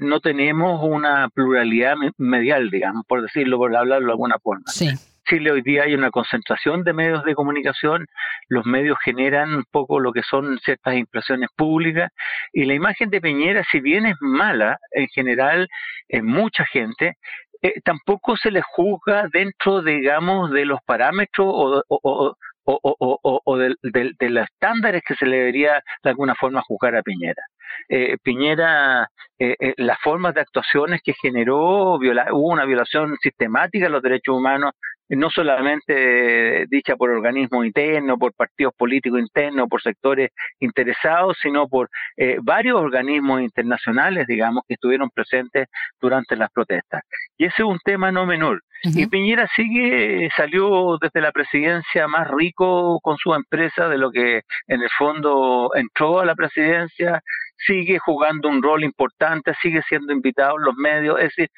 no 0.00 0.18
tenemos 0.18 0.80
una 0.82 1.28
pluralidad 1.28 1.94
medial, 2.18 2.68
digamos, 2.68 3.06
por 3.06 3.22
decirlo, 3.22 3.56
por 3.56 3.74
hablarlo 3.76 4.06
de 4.06 4.12
alguna 4.12 4.38
forma. 4.42 4.64
Sí. 4.66 4.88
Chile 5.24 5.50
hoy 5.50 5.62
día 5.62 5.84
hay 5.84 5.94
una 5.94 6.10
concentración 6.10 6.84
de 6.84 6.92
medios 6.92 7.24
de 7.24 7.34
comunicación, 7.34 8.06
los 8.48 8.64
medios 8.66 8.98
generan 9.04 9.54
un 9.54 9.64
poco 9.70 10.00
lo 10.00 10.12
que 10.12 10.22
son 10.22 10.58
ciertas 10.60 10.94
impresiones 10.94 11.48
públicas 11.56 12.10
y 12.52 12.64
la 12.64 12.74
imagen 12.74 13.10
de 13.10 13.20
Piñera, 13.20 13.64
si 13.70 13.80
bien 13.80 14.06
es 14.06 14.16
mala 14.20 14.78
en 14.92 15.08
general 15.08 15.68
en 16.08 16.26
mucha 16.26 16.64
gente, 16.66 17.14
eh, 17.62 17.80
tampoco 17.82 18.36
se 18.36 18.50
le 18.50 18.62
juzga 18.62 19.28
dentro, 19.32 19.82
digamos, 19.82 20.50
de 20.50 20.66
los 20.66 20.80
parámetros 20.84 21.46
o, 21.48 21.82
o, 21.88 23.40
o 23.44 23.56
de, 23.56 23.76
los 24.20 24.44
estándares 24.44 25.02
que 25.06 25.14
se 25.14 25.26
le 25.26 25.38
debería 25.38 25.82
de 26.02 26.10
alguna 26.10 26.34
forma 26.34 26.62
juzgar 26.62 26.96
a 26.96 27.02
Piñera. 27.02 27.42
Eh, 27.88 28.16
Piñera, 28.22 29.08
eh, 29.38 29.56
eh, 29.58 29.74
las 29.78 29.98
formas 30.00 30.34
de 30.34 30.40
actuaciones 30.40 31.00
que 31.02 31.14
generó, 31.20 31.94
hubo 31.96 32.52
una 32.52 32.64
violación 32.64 33.16
sistemática 33.20 33.86
de 33.86 33.90
los 33.90 34.02
derechos 34.02 34.36
humanos 34.36 34.72
no 35.08 35.30
solamente 35.30 36.66
dicha 36.68 36.96
por 36.96 37.10
organismos 37.10 37.66
internos, 37.66 38.18
por 38.18 38.32
partidos 38.34 38.72
políticos 38.76 39.20
internos, 39.20 39.68
por 39.68 39.82
sectores 39.82 40.30
interesados, 40.60 41.36
sino 41.40 41.68
por 41.68 41.90
eh, 42.16 42.38
varios 42.42 42.80
organismos 42.80 43.42
internacionales, 43.42 44.26
digamos, 44.26 44.64
que 44.66 44.74
estuvieron 44.74 45.10
presentes 45.10 45.68
durante 46.00 46.36
las 46.36 46.50
protestas. 46.50 47.02
Y 47.36 47.44
ese 47.44 47.62
es 47.62 47.68
un 47.68 47.78
tema 47.84 48.10
no 48.10 48.26
menor. 48.26 48.62
Y 48.82 49.06
Piñera 49.06 49.48
sigue, 49.56 50.28
salió 50.36 50.98
desde 51.00 51.22
la 51.22 51.32
presidencia 51.32 52.06
más 52.06 52.28
rico 52.30 53.00
con 53.00 53.16
su 53.16 53.32
empresa 53.34 53.88
de 53.88 53.96
lo 53.96 54.10
que 54.10 54.42
en 54.66 54.82
el 54.82 54.90
fondo 54.98 55.70
entró 55.74 56.20
a 56.20 56.26
la 56.26 56.34
presidencia, 56.34 57.22
sigue 57.56 57.98
jugando 57.98 58.48
un 58.50 58.62
rol 58.62 58.84
importante, 58.84 59.54
sigue 59.62 59.80
siendo 59.88 60.12
invitado 60.12 60.56
en 60.58 60.64
los 60.64 60.74
medios, 60.74 61.18
es 61.18 61.24
decir, 61.34 61.48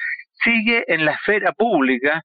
sigue 0.44 0.84
en 0.86 1.04
la 1.04 1.12
esfera 1.12 1.52
pública 1.52 2.22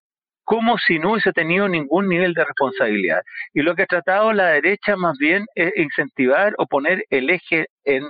como 0.51 0.77
si 0.77 0.99
no 0.99 1.13
hubiese 1.13 1.31
tenido 1.31 1.69
ningún 1.69 2.09
nivel 2.09 2.33
de 2.33 2.43
responsabilidad. 2.43 3.21
Y 3.53 3.61
lo 3.61 3.73
que 3.73 3.83
ha 3.83 3.85
tratado 3.85 4.33
la 4.33 4.47
derecha 4.47 4.97
más 4.97 5.17
bien 5.17 5.45
es 5.55 5.71
incentivar 5.77 6.53
o 6.57 6.67
poner 6.67 7.05
el 7.09 7.29
eje 7.29 7.67
en, 7.85 8.03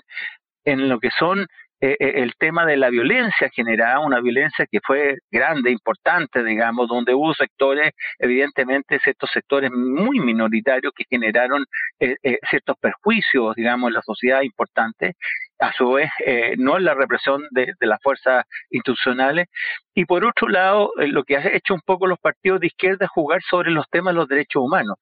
en 0.65 0.89
lo 0.89 0.99
que 0.99 1.11
son 1.19 1.45
eh, 1.83 1.97
eh, 1.99 2.11
el 2.17 2.33
tema 2.37 2.63
de 2.63 2.77
la 2.77 2.91
violencia 2.91 3.49
generada, 3.49 3.99
una 3.99 4.19
violencia 4.19 4.67
que 4.71 4.79
fue 4.85 5.17
grande, 5.31 5.71
importante, 5.71 6.43
digamos, 6.43 6.87
donde 6.87 7.15
hubo 7.15 7.33
sectores, 7.33 7.93
evidentemente, 8.19 8.99
ciertos 8.99 9.31
sectores 9.33 9.71
muy 9.71 10.19
minoritarios 10.19 10.93
que 10.95 11.05
generaron 11.09 11.65
eh, 11.99 12.17
ciertos 12.47 12.75
perjuicios, 12.79 13.55
digamos, 13.55 13.87
en 13.87 13.95
la 13.95 14.03
sociedad 14.03 14.41
importante, 14.43 15.15
a 15.59 15.73
su 15.73 15.91
vez, 15.91 16.09
no 16.57 16.77
en 16.77 16.85
la 16.85 16.93
represión 16.93 17.43
de, 17.51 17.73
de, 17.79 17.87
las 17.87 17.99
fuerzas 18.01 18.45
institucionales. 18.69 19.47
Y 19.95 20.05
por 20.05 20.25
otro 20.25 20.49
lado, 20.49 20.91
lo 20.97 21.23
que 21.23 21.37
ha 21.37 21.47
hecho 21.55 21.73
un 21.73 21.81
poco 21.81 22.07
los 22.07 22.19
partidos 22.19 22.59
de 22.59 22.67
izquierda 22.67 23.05
es 23.05 23.11
jugar 23.11 23.41
sobre 23.47 23.71
los 23.71 23.87
temas 23.89 24.13
de 24.13 24.19
los 24.19 24.27
derechos 24.27 24.63
humanos 24.63 24.97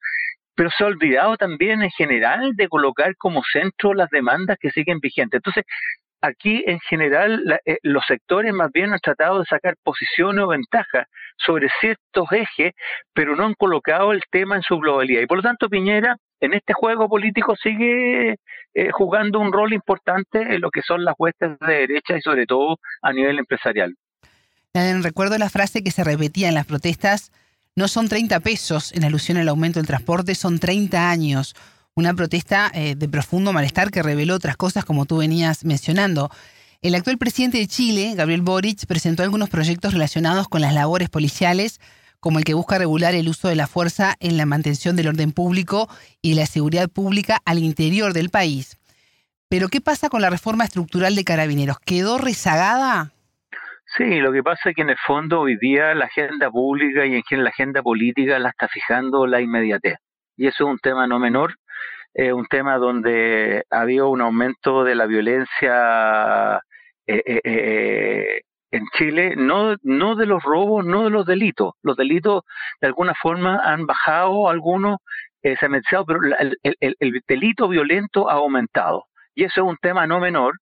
pero 0.60 0.68
se 0.76 0.84
ha 0.84 0.88
olvidado 0.88 1.38
también 1.38 1.82
en 1.82 1.90
general 1.90 2.52
de 2.54 2.68
colocar 2.68 3.16
como 3.16 3.42
centro 3.50 3.94
las 3.94 4.10
demandas 4.10 4.58
que 4.60 4.70
siguen 4.70 4.98
vigentes. 5.00 5.38
Entonces, 5.38 5.64
aquí 6.20 6.62
en 6.66 6.78
general 6.80 7.60
eh, 7.64 7.78
los 7.82 8.04
sectores 8.06 8.52
más 8.52 8.70
bien 8.72 8.92
han 8.92 9.00
tratado 9.00 9.40
de 9.40 9.46
sacar 9.46 9.76
posiciones 9.82 10.44
o 10.44 10.48
ventajas 10.48 11.06
sobre 11.36 11.68
ciertos 11.80 12.30
ejes, 12.32 12.74
pero 13.12 13.36
no 13.36 13.44
han 13.44 13.54
colocado 13.54 14.12
el 14.12 14.22
tema 14.30 14.56
en 14.56 14.62
su 14.62 14.78
globalidad. 14.78 15.22
Y 15.22 15.26
por 15.26 15.38
lo 15.38 15.42
tanto 15.42 15.68
Piñera 15.68 16.16
en 16.40 16.54
este 16.54 16.72
juego 16.72 17.08
político 17.08 17.54
sigue 17.56 18.36
eh, 18.74 18.90
jugando 18.92 19.40
un 19.40 19.52
rol 19.52 19.72
importante 19.72 20.40
en 20.40 20.60
lo 20.60 20.70
que 20.70 20.82
son 20.82 21.04
las 21.04 21.14
huestes 21.18 21.58
de 21.60 21.72
derecha 21.74 22.16
y 22.16 22.22
sobre 22.22 22.46
todo 22.46 22.78
a 23.02 23.12
nivel 23.12 23.38
empresarial. 23.38 23.94
Recuerdo 24.72 25.36
la 25.36 25.50
frase 25.50 25.82
que 25.82 25.90
se 25.90 26.04
repetía 26.04 26.48
en 26.48 26.54
las 26.54 26.66
protestas, 26.66 27.32
no 27.74 27.88
son 27.88 28.08
30 28.08 28.40
pesos 28.40 28.92
en 28.92 29.04
alusión 29.04 29.36
al 29.38 29.48
aumento 29.48 29.80
del 29.80 29.86
transporte, 29.86 30.34
son 30.34 30.58
30 30.58 31.10
años 31.10 31.54
una 32.00 32.14
protesta 32.14 32.70
eh, 32.74 32.94
de 32.96 33.08
profundo 33.08 33.52
malestar 33.52 33.90
que 33.90 34.02
reveló 34.02 34.34
otras 34.34 34.56
cosas 34.56 34.84
como 34.84 35.06
tú 35.06 35.18
venías 35.18 35.64
mencionando. 35.64 36.30
El 36.82 36.94
actual 36.94 37.18
presidente 37.18 37.58
de 37.58 37.66
Chile, 37.66 38.14
Gabriel 38.16 38.40
Boric, 38.40 38.86
presentó 38.86 39.22
algunos 39.22 39.50
proyectos 39.50 39.92
relacionados 39.92 40.48
con 40.48 40.62
las 40.62 40.72
labores 40.72 41.10
policiales, 41.10 41.78
como 42.18 42.38
el 42.38 42.44
que 42.44 42.54
busca 42.54 42.78
regular 42.78 43.14
el 43.14 43.28
uso 43.28 43.48
de 43.48 43.54
la 43.54 43.66
fuerza 43.66 44.16
en 44.18 44.38
la 44.38 44.46
mantención 44.46 44.96
del 44.96 45.08
orden 45.08 45.32
público 45.32 45.88
y 46.22 46.34
la 46.34 46.46
seguridad 46.46 46.88
pública 46.88 47.38
al 47.44 47.58
interior 47.58 48.14
del 48.14 48.30
país. 48.30 48.78
Pero 49.50 49.68
¿qué 49.68 49.80
pasa 49.82 50.08
con 50.08 50.22
la 50.22 50.30
reforma 50.30 50.64
estructural 50.64 51.14
de 51.14 51.24
carabineros? 51.24 51.78
¿Quedó 51.80 52.16
rezagada? 52.16 53.12
Sí, 53.96 54.20
lo 54.20 54.32
que 54.32 54.42
pasa 54.42 54.70
es 54.70 54.76
que 54.76 54.82
en 54.82 54.90
el 54.90 54.98
fondo 55.06 55.40
hoy 55.40 55.58
día 55.58 55.94
la 55.94 56.06
agenda 56.06 56.50
pública 56.50 57.04
y 57.04 57.20
en 57.30 57.44
la 57.44 57.50
agenda 57.50 57.82
política 57.82 58.38
la 58.38 58.50
está 58.50 58.68
fijando 58.68 59.26
la 59.26 59.40
inmediatez. 59.40 59.96
Y 60.36 60.46
eso 60.46 60.64
es 60.64 60.70
un 60.70 60.78
tema 60.78 61.06
no 61.06 61.18
menor 61.18 61.56
es 62.14 62.32
un 62.32 62.46
tema 62.46 62.78
donde 62.78 63.64
había 63.70 64.04
un 64.04 64.20
aumento 64.20 64.84
de 64.84 64.94
la 64.94 65.06
violencia 65.06 66.60
eh, 67.06 67.22
eh, 67.26 67.40
eh, 67.44 68.40
en 68.72 68.84
Chile, 68.96 69.34
no, 69.36 69.76
no 69.82 70.14
de 70.16 70.26
los 70.26 70.42
robos, 70.42 70.84
no 70.84 71.04
de 71.04 71.10
los 71.10 71.26
delitos. 71.26 71.72
Los 71.82 71.96
delitos 71.96 72.42
de 72.80 72.88
alguna 72.88 73.14
forma 73.20 73.60
han 73.64 73.86
bajado 73.86 74.48
algunos, 74.48 74.98
se 75.42 75.56
han 75.60 75.72
mencionado, 75.72 76.06
pero 76.06 76.20
el, 76.38 76.56
el 76.78 77.22
delito 77.26 77.68
violento 77.68 78.30
ha 78.30 78.34
aumentado. 78.34 79.06
Y 79.34 79.44
eso 79.44 79.62
es 79.62 79.66
un 79.68 79.76
tema 79.78 80.06
no 80.06 80.20
menor, 80.20 80.54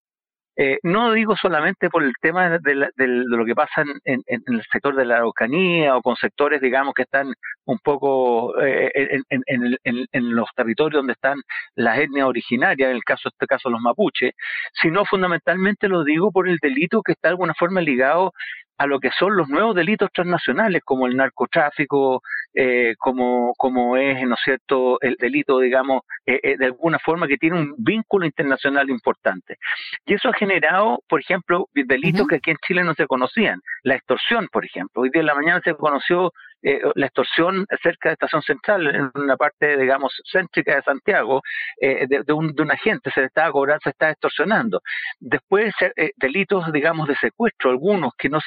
eh, 0.60 0.80
no 0.82 1.12
digo 1.14 1.36
solamente 1.38 1.88
por 1.90 2.04
el 2.04 2.14
tema 2.20 2.58
de, 2.58 2.74
lo 2.96 3.46
que 3.46 3.54
pasa 3.54 3.84
en, 4.06 4.24
el 4.26 4.64
sector 4.72 4.96
de 4.96 5.06
la 5.06 5.18
Araucanía 5.18 5.96
o 5.96 6.02
con 6.02 6.16
sectores, 6.16 6.60
digamos, 6.62 6.96
que 6.96 7.04
están 7.04 7.32
un 7.66 7.78
poco 7.78 8.60
eh, 8.60 9.22
en, 9.30 10.36
los 10.36 10.50
territorios 10.56 11.00
donde 11.00 11.14
están 11.14 11.40
las 11.76 12.00
etnias 12.00 12.28
originarias, 12.28 12.90
en 12.90 12.96
el 12.96 13.04
caso, 13.04 13.30
este 13.30 13.46
caso 13.46 13.70
los 13.70 13.82
mapuches, 13.82 14.32
sino 14.74 15.06
fundamentalmente 15.06 15.88
lo 15.88 16.04
digo 16.04 16.32
por 16.32 16.50
el 16.50 16.58
delito 16.60 17.04
que 17.04 17.12
está 17.12 17.28
de 17.28 17.34
alguna 17.34 17.54
forma 17.54 17.80
ligado 17.80 18.34
a 18.78 18.86
lo 18.86 19.00
que 19.00 19.10
son 19.18 19.36
los 19.36 19.50
nuevos 19.50 19.76
delitos 19.76 20.12
transnacionales, 20.14 20.84
como 20.84 21.08
el 21.08 21.18
narcotráfico, 21.18 22.22
eh, 22.54 22.96
como, 22.98 23.54
como 23.58 23.98
es, 23.98 24.22
¿no 24.28 24.36
es 24.36 24.42
cierto?, 24.44 25.00
el 25.02 25.16
delito, 25.16 25.60
digamos, 25.60 26.04
eh, 26.26 26.40
eh, 26.44 26.58
de 26.58 26.66
alguna 26.66 27.00
forma 27.00 27.28
que 27.28 27.38
tiene 27.38 27.60
un 27.60 27.76
vínculo 27.78 28.26
internacional 28.26 28.90
importante. 28.90 29.58
Y 30.06 30.14
eso 30.14 30.30
ha 30.30 30.34
generado, 30.34 31.02
por 31.10 31.20
ejemplo, 31.22 31.70
delitos 31.74 32.28
que 32.28 32.36
aquí 32.36 32.52
en 32.52 32.58
Chile 32.66 32.84
no 32.84 32.94
se 32.94 33.08
conocían. 33.08 33.62
La 33.84 33.96
extorsión, 33.96 34.48
por 34.52 34.66
ejemplo. 34.66 35.02
Hoy 35.02 35.10
día 35.10 35.22
en 35.22 35.28
la 35.28 35.36
mañana 35.36 35.62
se 35.64 35.74
conoció 35.76 36.34
eh, 36.64 36.82
la 36.96 37.06
extorsión 37.06 37.66
cerca 37.82 38.10
de 38.10 38.14
Estación 38.14 38.42
Central, 38.42 38.88
en 38.88 39.12
una 39.16 39.38
parte, 39.38 39.78
digamos, 39.78 40.14
céntrica 40.32 40.76
de 40.76 40.82
Santiago, 40.82 41.42
eh, 41.80 42.08
de, 42.08 42.34
un, 42.34 42.54
de, 42.54 42.64
un, 42.64 42.72
agente, 42.72 43.12
se 43.12 43.22
le 43.22 43.28
estaba 43.28 43.52
cobrando, 43.52 43.82
se 43.84 43.92
está 43.92 44.10
extorsionando. 44.10 44.82
Después, 45.20 45.74
eh, 45.96 46.12
delitos, 46.18 46.72
digamos, 46.72 47.08
de 47.08 47.16
secuestro, 47.16 47.70
algunos 47.70 48.14
que 48.18 48.30
no, 48.30 48.40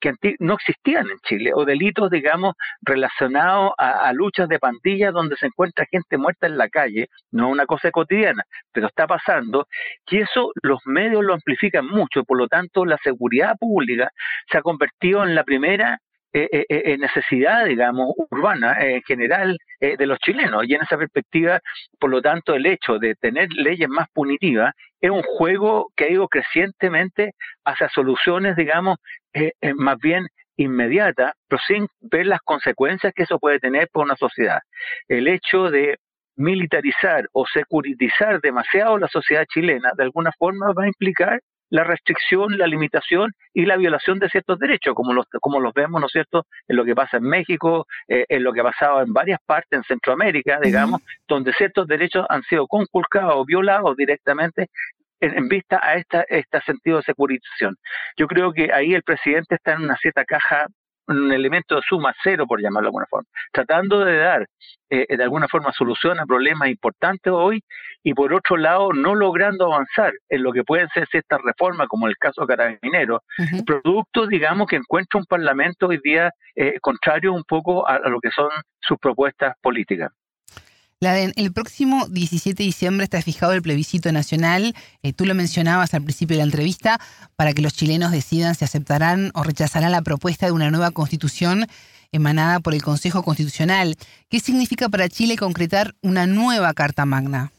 que 0.00 0.12
no 0.38 0.54
existían 0.54 1.10
en 1.10 1.18
Chile, 1.24 1.50
o 1.54 1.64
delitos, 1.64 2.10
digamos, 2.10 2.54
relacionados 2.82 3.72
a, 3.78 4.12
luchas 4.12 4.48
de 4.48 4.58
pandillas 4.58 5.12
donde 5.12 5.36
se 5.36 5.46
encuentra 5.46 5.86
gente 5.90 6.16
muerta 6.16 6.46
en 6.46 6.56
la 6.56 6.68
calle, 6.68 7.08
no 7.32 7.48
una 7.48 7.66
cosa 7.66 7.90
cotidiana, 7.90 8.44
pero 8.72 8.86
está 8.86 9.06
pasando, 9.06 9.66
y 10.08 10.18
eso 10.20 10.52
los 10.62 10.80
medios 10.86 11.24
lo 11.24 11.34
amplifican 11.34 11.86
mucho, 11.86 12.24
por 12.24 12.38
lo 12.38 12.48
tanto, 12.48 12.84
la 12.84 12.98
seguridad 13.02 13.56
pública 13.58 14.10
se 14.50 14.58
ha 14.58 14.62
convertido 14.62 15.24
en 15.24 15.34
la 15.34 15.44
primera 15.44 15.98
eh, 16.32 16.48
eh, 16.52 16.66
eh, 16.68 16.98
necesidad, 16.98 17.64
digamos, 17.64 18.12
urbana 18.30 18.76
en 18.80 19.02
general 19.02 19.56
de 19.80 20.06
los 20.06 20.18
chilenos. 20.18 20.64
Y 20.66 20.74
en 20.74 20.82
esa 20.82 20.98
perspectiva, 20.98 21.60
por 21.98 22.10
lo 22.10 22.20
tanto, 22.20 22.54
el 22.54 22.66
hecho 22.66 22.98
de 22.98 23.14
tener 23.14 23.48
leyes 23.52 23.88
más 23.88 24.08
punitivas 24.12 24.74
es 25.00 25.10
un 25.10 25.22
juego 25.22 25.90
que 25.96 26.04
ha 26.04 26.10
ido 26.10 26.28
crecientemente 26.28 27.32
hacia 27.64 27.88
soluciones, 27.88 28.56
digamos, 28.56 28.96
más 29.76 29.98
bien 29.98 30.26
inmediatas, 30.56 31.32
pero 31.48 31.60
sin 31.66 31.86
ver 32.00 32.26
las 32.26 32.40
consecuencias 32.40 33.12
que 33.14 33.24
eso 33.24 33.38
puede 33.38 33.58
tener 33.58 33.88
por 33.92 34.04
una 34.04 34.16
sociedad. 34.16 34.60
El 35.08 35.28
hecho 35.28 35.70
de 35.70 35.96
militarizar 36.36 37.28
o 37.32 37.46
securitizar 37.46 38.40
demasiado 38.40 38.98
la 38.98 39.08
sociedad 39.08 39.44
chilena, 39.46 39.90
de 39.96 40.04
alguna 40.04 40.32
forma 40.38 40.72
va 40.72 40.84
a 40.84 40.88
implicar 40.88 41.40
la 41.70 41.84
restricción, 41.84 42.56
la 42.58 42.66
limitación 42.66 43.32
y 43.52 43.66
la 43.66 43.76
violación 43.76 44.18
de 44.18 44.28
ciertos 44.28 44.58
derechos, 44.58 44.94
como 44.94 45.12
los, 45.12 45.26
como 45.40 45.60
los 45.60 45.72
vemos, 45.74 46.00
¿no 46.00 46.06
es 46.06 46.12
cierto?, 46.12 46.46
en 46.68 46.76
lo 46.76 46.84
que 46.84 46.94
pasa 46.94 47.16
en 47.16 47.24
México, 47.24 47.86
eh, 48.08 48.24
en 48.28 48.44
lo 48.44 48.52
que 48.52 48.60
ha 48.60 48.64
pasado 48.64 49.02
en 49.02 49.12
varias 49.12 49.40
partes 49.44 49.78
en 49.78 49.84
Centroamérica, 49.84 50.58
digamos, 50.62 51.00
donde 51.28 51.52
ciertos 51.52 51.86
derechos 51.86 52.26
han 52.28 52.42
sido 52.44 52.66
conculcados 52.66 53.34
o 53.36 53.44
violados 53.44 53.96
directamente 53.96 54.68
en, 55.20 55.48
vista 55.48 55.80
a 55.82 55.94
esta, 55.94 56.24
este 56.28 56.60
sentido 56.60 56.98
de 56.98 57.02
securitización. 57.04 57.76
Yo 58.16 58.26
creo 58.26 58.52
que 58.52 58.70
ahí 58.72 58.92
el 58.92 59.02
presidente 59.02 59.54
está 59.56 59.72
en 59.72 59.82
una 59.82 59.96
cierta 59.96 60.24
caja 60.24 60.66
un 61.08 61.32
elemento 61.32 61.76
de 61.76 61.82
suma 61.88 62.14
cero, 62.22 62.46
por 62.46 62.60
llamarlo 62.60 62.86
de 62.86 62.88
alguna 62.88 63.06
forma, 63.06 63.28
tratando 63.52 64.04
de 64.04 64.16
dar 64.18 64.46
eh, 64.90 65.16
de 65.16 65.22
alguna 65.22 65.48
forma 65.48 65.72
solución 65.72 66.18
a 66.20 66.26
problemas 66.26 66.68
importantes 66.68 67.32
hoy 67.32 67.62
y 68.02 68.14
por 68.14 68.32
otro 68.32 68.56
lado 68.56 68.92
no 68.92 69.14
logrando 69.14 69.66
avanzar 69.66 70.12
en 70.28 70.42
lo 70.42 70.52
que 70.52 70.64
pueden 70.64 70.88
ser 70.90 71.06
ciertas 71.08 71.40
reformas, 71.42 71.88
como 71.88 72.06
el 72.06 72.16
caso 72.16 72.46
Carabinero, 72.46 73.22
producto, 73.66 74.26
digamos, 74.26 74.66
que 74.66 74.76
encuentra 74.76 75.18
un 75.18 75.26
Parlamento 75.26 75.88
hoy 75.88 76.00
día 76.02 76.30
eh, 76.54 76.78
contrario 76.80 77.32
un 77.32 77.44
poco 77.44 77.86
a 77.88 77.98
lo 78.08 78.20
que 78.20 78.30
son 78.30 78.48
sus 78.80 78.98
propuestas 78.98 79.54
políticas 79.60 80.12
el 81.00 81.52
próximo 81.52 82.06
17 82.08 82.56
de 82.56 82.64
diciembre 82.64 83.04
está 83.04 83.20
fijado 83.20 83.52
el 83.52 83.60
plebiscito 83.60 84.10
nacional, 84.12 84.72
eh, 85.02 85.12
tú 85.12 85.26
lo 85.26 85.34
mencionabas 85.34 85.92
al 85.92 86.02
principio 86.02 86.36
de 86.36 86.38
la 86.38 86.46
entrevista, 86.46 86.98
para 87.36 87.52
que 87.52 87.60
los 87.60 87.74
chilenos 87.74 88.12
decidan 88.12 88.54
si 88.54 88.64
aceptarán 88.64 89.30
o 89.34 89.42
rechazarán 89.42 89.92
la 89.92 90.00
propuesta 90.00 90.46
de 90.46 90.52
una 90.52 90.70
nueva 90.70 90.92
constitución 90.92 91.66
emanada 92.12 92.60
por 92.60 92.72
el 92.72 92.82
Consejo 92.82 93.22
Constitucional. 93.22 93.96
¿Qué 94.30 94.40
significa 94.40 94.88
para 94.88 95.08
Chile 95.08 95.36
concretar 95.36 95.92
una 96.02 96.26
nueva 96.26 96.72
Carta 96.72 97.04
Magna? 97.04 97.50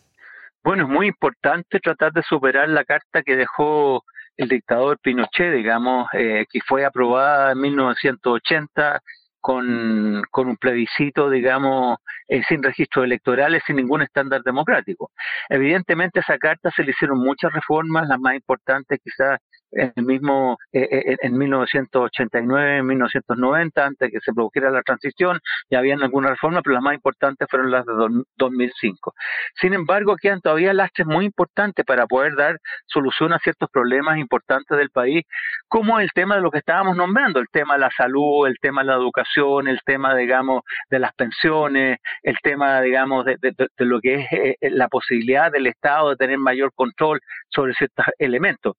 Bueno, 0.63 0.83
es 0.83 0.89
muy 0.89 1.07
importante 1.07 1.79
tratar 1.79 2.13
de 2.13 2.23
superar 2.23 2.67
la 2.69 2.85
carta 2.85 3.21
que 3.21 3.35
dejó 3.35 4.03
el 4.35 4.49
dictador 4.49 4.97
Pinochet, 4.99 5.53
digamos, 5.53 6.07
eh, 6.13 6.45
que 6.51 6.59
fue 6.67 6.85
aprobada 6.85 7.51
en 7.51 7.61
1980 7.61 9.01
con, 9.47 10.23
con 10.29 10.49
un 10.49 10.57
plebiscito, 10.57 11.29
digamos, 11.29 11.99
eh, 12.27 12.43
sin 12.49 12.61
registros 12.61 13.05
electorales, 13.05 13.63
sin 13.65 13.77
ningún 13.77 14.01
estándar 14.01 14.43
democrático. 14.43 15.11
Evidentemente, 15.47 16.19
a 16.19 16.21
esa 16.23 16.37
carta 16.37 16.69
se 16.75 16.83
le 16.83 16.91
hicieron 16.91 17.19
muchas 17.19 17.53
reformas, 17.53 18.09
las 18.09 18.19
más 18.19 18.35
importantes 18.35 18.99
quizás 19.01 19.39
el 19.71 20.05
mismo 20.05 20.57
eh, 20.71 20.87
eh, 20.91 21.17
en 21.21 21.37
1989, 21.37 22.77
en 22.77 22.85
1990, 22.85 23.85
antes 23.85 24.07
de 24.07 24.11
que 24.11 24.19
se 24.23 24.33
produjera 24.33 24.71
la 24.71 24.81
transición, 24.81 25.39
ya 25.69 25.79
habían 25.79 26.01
algunas 26.03 26.31
reformas, 26.31 26.61
pero 26.63 26.75
las 26.75 26.83
más 26.83 26.95
importantes 26.95 27.47
fueron 27.49 27.71
las 27.71 27.85
de 27.85 27.93
2005. 28.37 29.13
Sin 29.55 29.73
embargo, 29.73 30.15
quedan 30.15 30.41
todavía 30.41 30.73
lastres 30.73 31.07
muy 31.07 31.25
importantes 31.25 31.85
para 31.85 32.07
poder 32.07 32.35
dar 32.35 32.59
solución 32.85 33.33
a 33.33 33.39
ciertos 33.39 33.69
problemas 33.69 34.17
importantes 34.17 34.77
del 34.77 34.89
país, 34.89 35.23
como 35.67 35.99
el 35.99 36.11
tema 36.13 36.35
de 36.35 36.41
lo 36.41 36.51
que 36.51 36.59
estábamos 36.59 36.95
nombrando, 36.95 37.39
el 37.39 37.47
tema 37.51 37.75
de 37.75 37.81
la 37.81 37.91
salud, 37.95 38.47
el 38.47 38.57
tema 38.61 38.81
de 38.81 38.87
la 38.87 38.95
educación, 38.95 39.67
el 39.67 39.79
tema, 39.85 40.15
digamos, 40.15 40.61
de 40.89 40.99
las 40.99 41.13
pensiones, 41.13 41.99
el 42.23 42.37
tema, 42.41 42.81
digamos, 42.81 43.25
de, 43.25 43.37
de 43.41 43.85
lo 43.85 43.99
que 43.99 44.15
es 44.15 44.27
eh, 44.31 44.55
la 44.71 44.87
posibilidad 44.87 45.51
del 45.51 45.67
Estado 45.67 46.11
de 46.11 46.15
tener 46.15 46.37
mayor 46.37 46.71
control 46.73 47.19
sobre 47.49 47.73
ciertos 47.73 48.05
elementos 48.17 48.75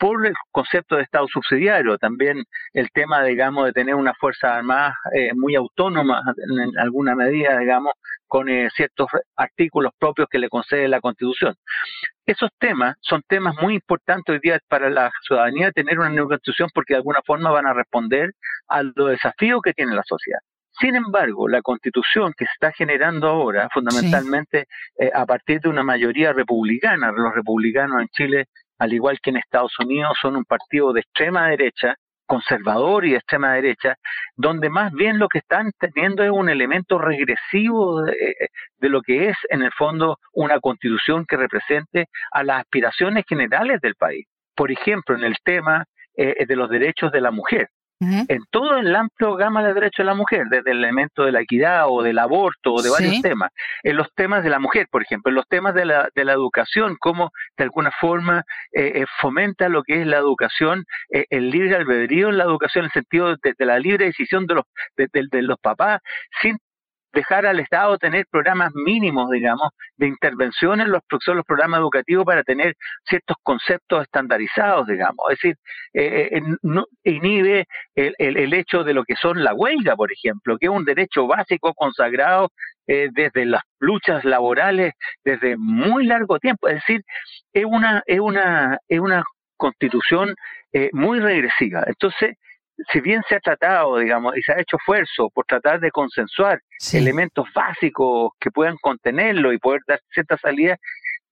por 0.00 0.26
el 0.26 0.32
concepto 0.50 0.96
de 0.96 1.02
Estado 1.02 1.28
subsidiario, 1.28 1.98
también 1.98 2.42
el 2.72 2.90
tema, 2.90 3.22
digamos, 3.22 3.66
de 3.66 3.72
tener 3.72 3.94
una 3.94 4.14
fuerza 4.14 4.56
armada 4.56 4.96
eh, 5.14 5.32
muy 5.34 5.54
autónoma 5.54 6.22
en 6.38 6.78
alguna 6.78 7.14
medida, 7.14 7.58
digamos, 7.58 7.92
con 8.26 8.48
eh, 8.48 8.70
ciertos 8.74 9.08
artículos 9.36 9.92
propios 9.98 10.26
que 10.30 10.38
le 10.38 10.48
concede 10.48 10.88
la 10.88 11.02
Constitución. 11.02 11.54
Esos 12.24 12.48
temas 12.58 12.96
son 13.02 13.22
temas 13.28 13.54
muy 13.60 13.74
importantes 13.74 14.32
hoy 14.32 14.40
día 14.42 14.58
para 14.68 14.88
la 14.88 15.10
ciudadanía 15.26 15.70
tener 15.70 15.98
una 15.98 16.08
nueva 16.08 16.28
Constitución 16.28 16.70
porque 16.72 16.94
de 16.94 16.98
alguna 16.98 17.20
forma 17.26 17.50
van 17.50 17.66
a 17.66 17.74
responder 17.74 18.30
a 18.68 18.82
los 18.82 19.10
desafíos 19.10 19.60
que 19.62 19.74
tiene 19.74 19.94
la 19.94 20.04
sociedad. 20.06 20.40
Sin 20.80 20.96
embargo, 20.96 21.46
la 21.46 21.60
constitución 21.60 22.32
que 22.34 22.46
se 22.46 22.52
está 22.52 22.72
generando 22.72 23.28
ahora, 23.28 23.68
fundamentalmente 23.70 24.66
eh, 24.98 25.10
a 25.12 25.26
partir 25.26 25.60
de 25.60 25.68
una 25.68 25.82
mayoría 25.82 26.32
republicana, 26.32 27.12
los 27.12 27.34
republicanos 27.34 28.00
en 28.00 28.08
Chile 28.08 28.46
al 28.80 28.94
igual 28.94 29.20
que 29.20 29.30
en 29.30 29.36
Estados 29.36 29.78
Unidos, 29.78 30.16
son 30.20 30.36
un 30.36 30.44
partido 30.44 30.92
de 30.92 31.00
extrema 31.00 31.48
derecha, 31.48 31.94
conservador 32.24 33.04
y 33.04 33.10
de 33.10 33.16
extrema 33.16 33.52
derecha, 33.52 33.96
donde 34.36 34.70
más 34.70 34.92
bien 34.92 35.18
lo 35.18 35.28
que 35.28 35.40
están 35.40 35.70
teniendo 35.78 36.24
es 36.24 36.30
un 36.30 36.48
elemento 36.48 36.98
regresivo 36.98 38.02
de, 38.02 38.48
lo 38.80 39.02
que 39.02 39.28
es 39.28 39.36
en 39.50 39.62
el 39.62 39.70
fondo 39.72 40.18
una 40.32 40.60
constitución 40.60 41.26
que 41.26 41.36
represente 41.36 42.06
a 42.32 42.42
las 42.42 42.60
aspiraciones 42.60 43.24
generales 43.28 43.80
del 43.82 43.96
país. 43.96 44.26
Por 44.56 44.72
ejemplo, 44.72 45.14
en 45.14 45.24
el 45.24 45.36
tema 45.44 45.84
eh, 46.16 46.46
de 46.46 46.56
los 46.56 46.70
derechos 46.70 47.12
de 47.12 47.20
la 47.20 47.30
mujer 47.30 47.68
en 48.00 48.40
todo 48.50 48.78
el 48.78 48.96
amplio 48.96 49.36
gama 49.36 49.62
de 49.62 49.74
derechos 49.74 49.98
de 49.98 50.04
la 50.04 50.14
mujer, 50.14 50.46
desde 50.50 50.70
el 50.70 50.78
elemento 50.78 51.24
de 51.24 51.32
la 51.32 51.42
equidad 51.42 51.84
o 51.86 52.02
del 52.02 52.18
aborto 52.18 52.72
o 52.72 52.82
de 52.82 52.88
varios 52.88 53.20
temas, 53.20 53.50
en 53.82 53.96
los 53.96 54.08
temas 54.14 54.42
de 54.42 54.50
la 54.50 54.58
mujer, 54.58 54.86
por 54.90 55.02
ejemplo, 55.02 55.30
en 55.30 55.36
los 55.36 55.46
temas 55.48 55.74
de 55.74 55.84
la, 55.84 56.08
de 56.14 56.24
la 56.24 56.32
educación, 56.32 56.96
cómo 56.98 57.30
de 57.58 57.64
alguna 57.64 57.90
forma 58.00 58.44
eh, 58.72 58.92
eh, 58.94 59.04
fomenta 59.20 59.68
lo 59.68 59.82
que 59.82 60.00
es 60.00 60.06
la 60.06 60.16
educación, 60.16 60.84
eh, 61.10 61.26
el 61.28 61.50
libre 61.50 61.76
albedrío 61.76 62.30
en 62.30 62.38
la 62.38 62.44
educación, 62.44 62.84
en 62.84 62.86
el 62.86 62.92
sentido 62.92 63.36
de, 63.36 63.66
la 63.66 63.78
libre 63.78 64.06
decisión 64.06 64.46
de 64.46 64.54
los, 64.54 64.64
de, 64.96 65.08
de 65.12 65.42
los 65.42 65.58
papás, 65.60 66.00
sin 66.40 66.56
dejar 67.12 67.46
al 67.46 67.60
Estado 67.60 67.98
tener 67.98 68.26
programas 68.30 68.72
mínimos, 68.74 69.30
digamos, 69.30 69.70
de 69.96 70.06
intervención 70.06 70.80
en 70.80 70.90
los, 70.90 71.02
los 71.10 71.44
programas 71.44 71.80
educativos 71.80 72.24
para 72.24 72.42
tener 72.42 72.74
ciertos 73.04 73.36
conceptos 73.42 74.02
estandarizados, 74.02 74.86
digamos. 74.86 75.18
Es 75.30 75.38
decir, 75.42 75.56
eh, 75.94 76.30
eh 76.32 76.42
inhibe 77.04 77.66
el, 77.94 78.14
el, 78.18 78.54
hecho 78.54 78.84
de 78.84 78.94
lo 78.94 79.04
que 79.04 79.14
son 79.16 79.42
la 79.42 79.54
huelga, 79.54 79.96
por 79.96 80.12
ejemplo, 80.12 80.56
que 80.58 80.66
es 80.66 80.72
un 80.72 80.84
derecho 80.84 81.26
básico 81.26 81.74
consagrado 81.74 82.50
eh, 82.86 83.08
desde 83.12 83.44
las 83.44 83.62
luchas 83.78 84.24
laborales 84.24 84.94
desde 85.24 85.56
muy 85.56 86.06
largo 86.06 86.38
tiempo. 86.38 86.68
Es 86.68 86.74
decir, 86.74 87.02
es 87.52 87.64
una, 87.64 88.02
es 88.06 88.20
una, 88.20 88.78
es 88.88 88.98
una 88.98 89.22
constitución 89.56 90.34
eh, 90.72 90.90
muy 90.92 91.20
regresiva. 91.20 91.84
Entonces, 91.86 92.36
si 92.92 93.00
bien 93.00 93.22
se 93.28 93.36
ha 93.36 93.40
tratado, 93.40 93.98
digamos, 93.98 94.36
y 94.36 94.42
se 94.42 94.52
ha 94.52 94.60
hecho 94.60 94.76
esfuerzo 94.76 95.30
por 95.34 95.44
tratar 95.44 95.80
de 95.80 95.90
consensuar 95.90 96.60
elementos 96.92 97.46
básicos 97.54 98.32
que 98.38 98.50
puedan 98.50 98.76
contenerlo 98.80 99.52
y 99.52 99.58
poder 99.58 99.80
dar 99.86 100.00
cierta 100.12 100.36
salida, 100.38 100.76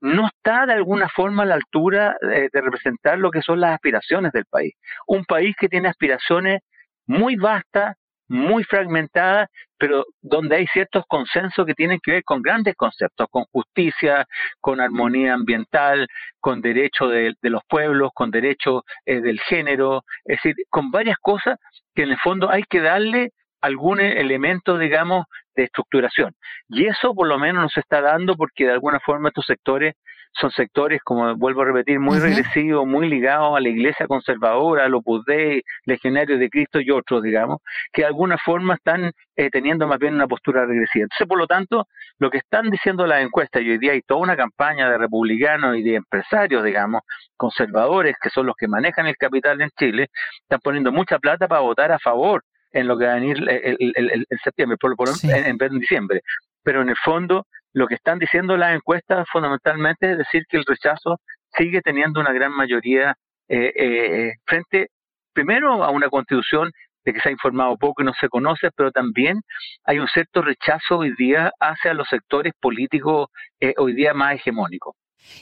no 0.00 0.28
está 0.28 0.66
de 0.66 0.74
alguna 0.74 1.08
forma 1.08 1.42
a 1.42 1.46
la 1.46 1.54
altura 1.56 2.16
de, 2.20 2.48
de 2.52 2.61
representar 2.61 3.18
lo 3.18 3.30
que 3.30 3.42
son 3.42 3.61
las 3.61 3.74
aspiraciones 3.74 4.32
del 4.32 4.44
país. 4.44 4.74
Un 5.06 5.24
país 5.24 5.56
que 5.58 5.68
tiene 5.68 5.88
aspiraciones 5.88 6.61
muy 7.06 7.37
vastas, 7.37 7.96
muy 8.28 8.64
fragmentada, 8.64 9.48
pero 9.78 10.04
donde 10.20 10.56
hay 10.56 10.66
ciertos 10.66 11.04
consensos 11.08 11.64
que 11.66 11.74
tienen 11.74 11.98
que 12.02 12.12
ver 12.12 12.24
con 12.24 12.42
grandes 12.42 12.74
conceptos, 12.76 13.26
con 13.30 13.44
justicia, 13.52 14.26
con 14.60 14.80
armonía 14.80 15.34
ambiental, 15.34 16.06
con 16.40 16.60
derecho 16.60 17.08
de, 17.08 17.34
los 17.42 17.62
pueblos, 17.68 18.10
con 18.14 18.30
derecho 18.30 18.84
eh, 19.06 19.20
del 19.20 19.40
género, 19.40 20.02
es 20.24 20.38
decir, 20.42 20.56
con 20.68 20.90
varias 20.90 21.16
cosas 21.18 21.58
que 21.94 22.02
en 22.02 22.10
el 22.10 22.18
fondo 22.18 22.50
hay 22.50 22.64
que 22.68 22.80
darle 22.80 23.30
algún 23.60 24.00
elemento, 24.00 24.78
digamos, 24.78 25.26
de 25.56 25.64
estructuración. 25.64 26.32
Y 26.68 26.86
eso 26.86 27.14
por 27.14 27.26
lo 27.26 27.38
menos 27.38 27.62
nos 27.62 27.76
está 27.76 28.00
dando 28.00 28.36
porque 28.36 28.64
de 28.64 28.72
alguna 28.72 29.00
forma 29.00 29.28
estos 29.28 29.46
sectores 29.46 29.94
son 30.40 30.51
sectores, 30.51 31.01
como 31.03 31.35
vuelvo 31.37 31.62
a 31.62 31.66
repetir, 31.66 31.98
muy 31.98 32.18
regresivos, 32.18 32.87
muy 32.87 33.09
ligados 33.09 33.57
a 33.57 33.61
la 33.61 33.68
iglesia 33.68 34.07
conservadora, 34.07 34.85
a 34.85 34.88
los 34.88 35.03
Dei, 35.27 35.62
legionarios 35.85 36.38
de 36.38 36.48
Cristo 36.48 36.81
y 36.81 36.90
otros, 36.90 37.22
digamos, 37.22 37.59
que 37.92 38.03
de 38.03 38.09
alguna 38.09 38.37
forma 38.38 38.74
están 38.74 39.12
eh, 39.37 39.51
teniendo 39.51 39.87
más 39.87 39.98
bien 39.98 40.14
una 40.14 40.27
postura 40.27 40.64
regresiva. 40.64 41.05
Entonces, 41.05 41.27
por 41.27 41.38
lo 41.38 41.46
tanto, 41.46 41.87
lo 42.18 42.31
que 42.31 42.38
están 42.38 42.70
diciendo 42.70 43.07
las 43.07 43.22
encuestas, 43.22 43.62
y 43.62 43.70
hoy 43.70 43.79
día 43.79 43.92
hay 43.92 44.03
toda 44.03 44.20
una 44.20 44.37
campaña 44.37 44.88
de 44.90 44.98
republicanos 44.98 45.77
y 45.77 45.83
de 45.83 45.96
empresarios, 45.96 46.62
digamos, 46.62 47.03
conservadores, 47.37 48.14
que 48.20 48.31
son 48.31 48.46
los 48.46 48.55
que 48.57 48.68
manejan 48.68 49.07
el 49.07 49.16
capital 49.16 49.61
en 49.61 49.70
Chile, 49.79 50.09
están 50.42 50.61
poniendo 50.61 50.92
mucha 50.92 51.18
plata 51.18 51.48
para 51.48 51.62
votar 51.62 51.92
a 51.92 51.98
favor 51.98 52.44
en 52.72 52.87
lo 52.87 52.98
que 52.98 53.07
va 53.07 53.12
a 53.12 53.14
venir 53.14 53.38
el, 53.48 54.27
septiembre, 54.44 54.77
por, 54.79 54.94
por 54.94 55.09
en, 55.09 55.57
en 55.61 55.79
diciembre. 55.79 56.22
Pero 56.62 56.83
en 56.83 56.90
el 56.90 56.96
fondo, 56.96 57.46
lo 57.72 57.87
que 57.87 57.94
están 57.94 58.18
diciendo 58.18 58.57
las 58.57 58.74
encuestas 58.74 59.26
fundamentalmente 59.31 60.12
es 60.12 60.18
decir 60.18 60.44
que 60.48 60.57
el 60.57 60.64
rechazo 60.64 61.20
sigue 61.57 61.81
teniendo 61.81 62.20
una 62.20 62.33
gran 62.33 62.52
mayoría 62.52 63.14
eh, 63.48 63.72
eh, 63.74 64.33
frente, 64.44 64.88
primero, 65.33 65.83
a 65.83 65.90
una 65.90 66.09
constitución 66.09 66.70
de 67.04 67.12
que 67.14 67.20
se 67.20 67.31
ha 67.31 67.33
informado 67.33 67.76
poco 67.76 68.02
y 68.02 68.04
no 68.04 68.12
se 68.20 68.28
conoce, 68.28 68.70
pero 68.76 68.90
también 68.90 69.40
hay 69.85 69.98
un 69.98 70.09
cierto 70.09 70.42
rechazo 70.42 70.98
hoy 70.98 71.14
día 71.16 71.50
hacia 71.59 71.94
los 71.94 72.07
sectores 72.09 72.52
políticos 72.61 73.28
eh, 73.61 73.72
hoy 73.78 73.94
día 73.94 74.12
más 74.12 74.35
hegemónicos. 74.35 74.94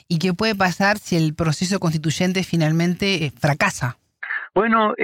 ¿Y 0.09 0.19
qué 0.19 0.33
puede 0.33 0.55
pasar 0.55 0.99
si 0.99 1.17
el 1.17 1.35
proceso 1.35 1.81
constituyente 1.81 2.45
finalmente 2.45 3.33
fracasa? 3.39 3.99
Bueno, 4.55 4.95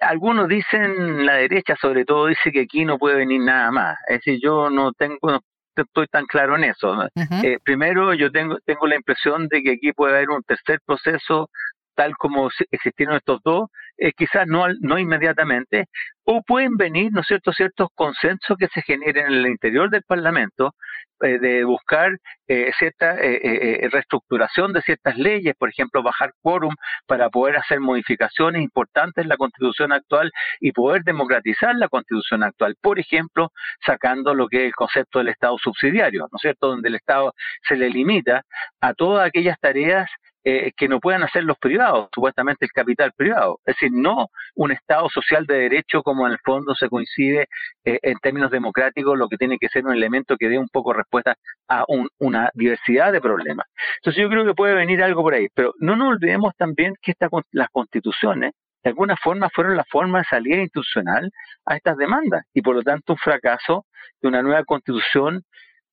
algunos 0.00 0.48
dicen, 0.48 1.24
la 1.24 1.34
derecha 1.34 1.76
sobre 1.80 2.04
todo 2.04 2.26
dice 2.26 2.50
que 2.52 2.62
aquí 2.62 2.84
no 2.84 2.98
puede 2.98 3.18
venir 3.18 3.40
nada 3.40 3.70
más. 3.70 3.96
Es 4.08 4.16
decir, 4.18 4.40
yo 4.42 4.68
no 4.68 4.92
tengo, 4.92 5.42
estoy 5.76 6.06
tan 6.06 6.26
claro 6.26 6.56
en 6.56 6.64
eso. 6.64 7.08
Eh, 7.42 7.58
primero, 7.62 8.14
yo 8.14 8.30
tengo, 8.30 8.58
tengo 8.64 8.86
la 8.86 8.96
impresión 8.96 9.48
de 9.48 9.62
que 9.62 9.72
aquí 9.72 9.92
puede 9.92 10.14
haber 10.14 10.30
un 10.30 10.42
tercer 10.42 10.80
proceso 10.84 11.48
tal 11.94 12.16
como 12.16 12.48
existieron 12.70 13.16
estos 13.16 13.40
dos, 13.44 13.68
eh, 13.98 14.12
quizás 14.16 14.46
no, 14.46 14.64
no 14.80 14.98
inmediatamente, 14.98 15.86
o 16.24 16.40
pueden 16.42 16.78
venir, 16.78 17.12
¿no 17.12 17.20
es 17.20 17.26
cierto?, 17.26 17.52
ciertos 17.52 17.88
consensos 17.94 18.56
que 18.58 18.68
se 18.68 18.80
generen 18.80 19.26
en 19.26 19.32
el 19.34 19.46
interior 19.48 19.90
del 19.90 20.02
Parlamento, 20.04 20.74
eh, 21.20 21.38
de 21.38 21.64
buscar 21.64 22.16
cierta 22.78 23.14
reestructuración 23.14 24.72
de 24.72 24.82
ciertas 24.82 25.16
leyes, 25.16 25.54
por 25.56 25.68
ejemplo, 25.68 26.02
bajar 26.02 26.32
quórum 26.42 26.74
para 27.06 27.30
poder 27.30 27.56
hacer 27.56 27.80
modificaciones 27.80 28.62
importantes 28.62 29.22
en 29.22 29.28
la 29.28 29.36
constitución 29.36 29.92
actual 29.92 30.32
y 30.60 30.72
poder 30.72 31.02
democratizar 31.04 31.76
la 31.76 31.88
constitución 31.88 32.42
actual. 32.42 32.76
Por 32.80 32.98
ejemplo, 32.98 33.52
sacando 33.84 34.34
lo 34.34 34.48
que 34.48 34.58
es 34.58 34.64
el 34.64 34.74
concepto 34.74 35.18
del 35.18 35.28
Estado 35.28 35.58
subsidiario, 35.58 36.22
¿no 36.22 36.36
es 36.36 36.42
cierto?, 36.42 36.68
donde 36.68 36.88
el 36.88 36.96
Estado 36.96 37.34
se 37.68 37.76
le 37.76 37.90
limita 37.90 38.44
a 38.80 38.94
todas 38.94 39.26
aquellas 39.26 39.58
tareas 39.60 40.10
eh, 40.42 40.72
que 40.74 40.88
no 40.88 41.00
puedan 41.00 41.22
hacer 41.22 41.44
los 41.44 41.58
privados, 41.58 42.08
supuestamente 42.14 42.64
el 42.64 42.72
capital 42.72 43.12
privado. 43.12 43.60
Es 43.66 43.74
decir, 43.74 43.90
no 43.92 44.28
un 44.54 44.72
Estado 44.72 45.06
social 45.10 45.44
de 45.44 45.58
derecho 45.58 46.02
como 46.02 46.26
en 46.26 46.32
el 46.32 46.38
fondo 46.42 46.74
se 46.74 46.88
coincide 46.88 47.46
eh, 47.84 47.98
en 48.00 48.18
términos 48.20 48.50
democráticos, 48.50 49.18
lo 49.18 49.28
que 49.28 49.36
tiene 49.36 49.58
que 49.58 49.68
ser 49.68 49.84
un 49.84 49.92
elemento 49.92 50.38
que 50.38 50.48
dé 50.48 50.58
un 50.58 50.68
poco 50.68 50.94
respuesta 50.94 51.36
a 51.68 51.84
una 52.18 52.39
diversidad 52.54 53.12
de 53.12 53.20
problemas. 53.20 53.66
Entonces 53.96 54.22
yo 54.22 54.28
creo 54.28 54.44
que 54.44 54.54
puede 54.54 54.74
venir 54.74 55.02
algo 55.02 55.22
por 55.22 55.34
ahí, 55.34 55.48
pero 55.54 55.74
no 55.78 55.96
nos 55.96 56.08
olvidemos 56.08 56.54
también 56.56 56.94
que 57.02 57.12
esta, 57.12 57.28
las 57.52 57.68
constituciones 57.70 58.52
de 58.82 58.90
alguna 58.90 59.16
forma 59.16 59.50
fueron 59.50 59.76
la 59.76 59.84
forma 59.84 60.20
de 60.20 60.24
salida 60.24 60.56
institucional 60.56 61.30
a 61.66 61.76
estas 61.76 61.96
demandas 61.98 62.44
y 62.54 62.62
por 62.62 62.74
lo 62.74 62.82
tanto 62.82 63.12
un 63.12 63.18
fracaso 63.18 63.84
de 64.22 64.28
una 64.28 64.42
nueva 64.42 64.64
constitución 64.64 65.44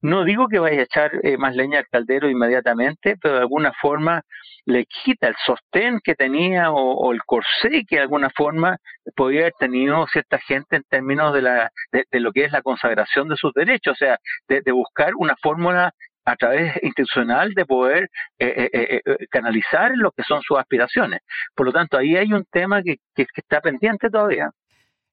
no 0.01 0.23
digo 0.23 0.47
que 0.47 0.59
vaya 0.59 0.81
a 0.81 0.83
echar 0.83 1.11
eh, 1.23 1.37
más 1.37 1.55
leña 1.55 1.79
al 1.79 1.87
caldero 1.87 2.29
inmediatamente, 2.29 3.17
pero 3.19 3.35
de 3.35 3.39
alguna 3.41 3.73
forma 3.81 4.21
le 4.65 4.85
quita 4.85 5.27
el 5.27 5.35
sostén 5.43 5.99
que 6.03 6.13
tenía 6.13 6.71
o, 6.71 7.11
el 7.13 7.23
corsé 7.25 7.83
que 7.87 7.95
de 7.95 8.01
alguna 8.01 8.29
forma 8.29 8.77
podía 9.15 9.41
haber 9.41 9.53
tenido 9.57 10.05
cierta 10.07 10.37
gente 10.39 10.75
en 10.75 10.83
términos 10.83 11.33
de, 11.33 11.41
la, 11.41 11.71
de, 11.91 12.19
lo 12.19 12.31
que 12.31 12.45
es 12.45 12.51
la 12.51 12.61
consagración 12.61 13.27
de 13.27 13.37
sus 13.37 13.53
derechos, 13.53 13.93
o 13.93 13.95
sea, 13.95 14.19
de, 14.47 14.71
buscar 14.71 15.13
una 15.17 15.35
fórmula 15.41 15.91
a 16.27 16.35
través 16.35 16.75
institucional 16.83 17.53
de 17.53 17.65
poder 17.65 18.09
eh, 18.37 18.69
eh, 18.73 19.01
canalizar 19.29 19.91
lo 19.95 20.11
que 20.11 20.23
son 20.23 20.41
sus 20.41 20.59
aspiraciones. 20.59 21.21
Por 21.55 21.67
lo 21.67 21.71
tanto, 21.71 21.97
ahí 21.97 22.17
hay 22.17 22.33
un 22.33 22.45
tema 22.51 22.83
que 22.83 22.99
está 23.15 23.61
pendiente 23.61 24.09
todavía. 24.09 24.51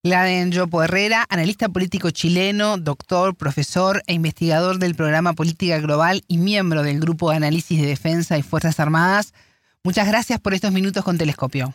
Laden 0.03 0.51
Yopo 0.53 0.83
Herrera, 0.83 1.25
analista 1.31 1.71
político 1.71 2.11
chileno, 2.11 2.77
doctor, 2.77 3.35
profesor 3.37 4.03
e 4.07 4.13
investigador 4.13 4.79
del 4.79 4.95
programa 4.95 5.33
Política 5.33 5.79
Global 5.79 6.21
y 6.29 6.37
miembro 6.37 6.83
del 6.83 7.01
Grupo 7.01 7.31
de 7.31 7.37
Análisis 7.37 7.81
de 7.81 7.87
Defensa 7.87 8.37
y 8.37 8.43
Fuerzas 8.43 8.81
Armadas. 8.81 9.33
Muchas 9.83 10.07
gracias 10.07 10.41
por 10.41 10.53
estos 10.53 10.73
minutos 10.73 11.05
con 11.05 11.17
Telescopio. 11.17 11.73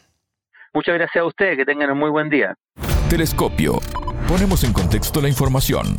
Muchas 0.76 0.94
gracias 0.94 1.24
a 1.24 1.26
ustedes, 1.26 1.58
que 1.58 1.66
tengan 1.66 1.90
un 1.90 1.98
muy 1.98 2.12
buen 2.12 2.30
día. 2.30 2.56
Telescopio. 3.10 3.80
Ponemos 4.28 4.64
en 4.64 4.74
contexto 4.74 5.22
la 5.22 5.28
información. 5.28 5.96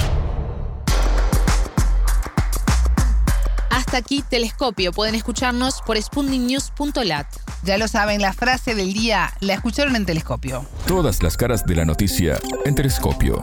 Hasta 3.91 3.99
aquí 3.99 4.23
Telescopio. 4.23 4.93
Pueden 4.93 5.17
escucharnos 5.17 5.83
por 5.83 6.01
spundingnews.lat. 6.01 7.27
Ya 7.65 7.77
lo 7.77 7.89
saben, 7.89 8.23
la 8.23 8.33
frase 8.33 8.77
del 8.77 8.93
día 8.93 9.31
la 9.41 9.55
escucharon 9.55 9.97
en 9.97 10.07
Telescopio. 10.07 10.65
Todas 10.87 11.25
las 11.25 11.37
caras 11.37 11.67
de 11.67 11.75
la 11.75 11.85
noticia 11.85 12.39
en 12.65 12.77
Telescopio. 12.77 13.43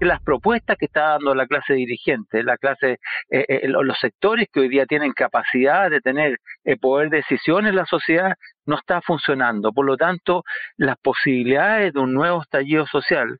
Las 0.00 0.22
propuestas 0.22 0.78
que 0.78 0.86
está 0.86 1.10
dando 1.10 1.34
la 1.34 1.46
clase 1.46 1.74
dirigente, 1.74 2.42
la 2.42 2.56
clase, 2.56 2.92
eh, 3.28 3.44
eh, 3.46 3.68
los 3.68 3.98
sectores 3.98 4.48
que 4.50 4.60
hoy 4.60 4.70
día 4.70 4.86
tienen 4.86 5.12
capacidad 5.12 5.90
de 5.90 6.00
tener 6.00 6.38
eh, 6.64 6.78
poder 6.78 7.10
de 7.10 7.18
decisión 7.18 7.66
en 7.66 7.76
la 7.76 7.84
sociedad, 7.84 8.36
no 8.64 8.78
está 8.78 9.02
funcionando. 9.02 9.70
Por 9.74 9.84
lo 9.84 9.98
tanto, 9.98 10.44
las 10.78 10.96
posibilidades 10.96 11.92
de 11.92 12.00
un 12.00 12.14
nuevo 12.14 12.40
estallido 12.40 12.86
social 12.86 13.38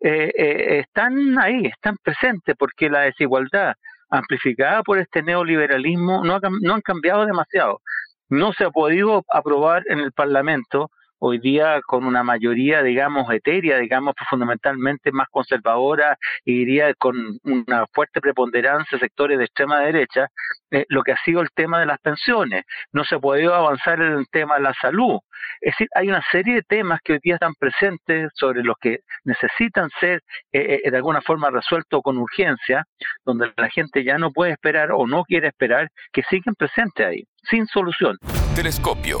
están 0.00 1.38
ahí, 1.38 1.66
están 1.66 1.96
presentes, 2.02 2.54
porque 2.58 2.90
la 2.90 3.00
desigualdad, 3.00 3.74
amplificada 4.10 4.82
por 4.82 4.98
este 4.98 5.22
neoliberalismo 5.22 6.24
no, 6.24 6.38
no 6.60 6.74
han 6.74 6.80
cambiado 6.80 7.26
demasiado. 7.26 7.80
No 8.28 8.52
se 8.52 8.64
ha 8.64 8.70
podido 8.70 9.24
aprobar 9.32 9.82
en 9.88 10.00
el 10.00 10.12
Parlamento 10.12 10.90
hoy 11.18 11.38
día 11.38 11.80
con 11.86 12.04
una 12.04 12.22
mayoría, 12.22 12.82
digamos, 12.82 13.30
etérea, 13.30 13.78
digamos, 13.78 14.14
fundamentalmente 14.28 15.12
más 15.12 15.28
conservadora 15.28 16.18
y 16.44 16.58
diría 16.58 16.94
con 16.94 17.38
una 17.44 17.86
fuerte 17.92 18.20
preponderancia 18.20 18.98
sectores 18.98 19.38
de 19.38 19.44
extrema 19.44 19.80
derecha, 19.80 20.28
eh, 20.70 20.84
lo 20.88 21.02
que 21.02 21.12
ha 21.12 21.16
sido 21.24 21.40
el 21.40 21.48
tema 21.54 21.80
de 21.80 21.86
las 21.86 21.98
pensiones. 22.00 22.64
No 22.92 23.04
se 23.04 23.16
ha 23.16 23.18
podido 23.18 23.54
avanzar 23.54 24.00
en 24.00 24.12
el 24.14 24.26
tema 24.30 24.56
de 24.56 24.62
la 24.62 24.74
salud. 24.74 25.18
Es 25.60 25.72
decir, 25.72 25.88
hay 25.94 26.08
una 26.08 26.22
serie 26.30 26.56
de 26.56 26.62
temas 26.62 27.00
que 27.02 27.14
hoy 27.14 27.20
día 27.22 27.34
están 27.34 27.54
presentes 27.54 28.30
sobre 28.34 28.62
los 28.62 28.76
que 28.80 29.00
necesitan 29.24 29.90
ser 30.00 30.22
eh, 30.52 30.80
eh, 30.84 30.90
de 30.90 30.96
alguna 30.96 31.20
forma 31.22 31.50
resueltos 31.50 32.02
con 32.02 32.18
urgencia, 32.18 32.84
donde 33.24 33.52
la 33.56 33.68
gente 33.70 34.04
ya 34.04 34.18
no 34.18 34.30
puede 34.32 34.52
esperar 34.52 34.90
o 34.92 35.06
no 35.06 35.24
quiere 35.24 35.48
esperar, 35.48 35.88
que 36.12 36.22
siguen 36.24 36.54
presentes 36.54 37.06
ahí, 37.06 37.24
sin 37.42 37.66
solución. 37.66 38.18
Telescopio. 38.54 39.20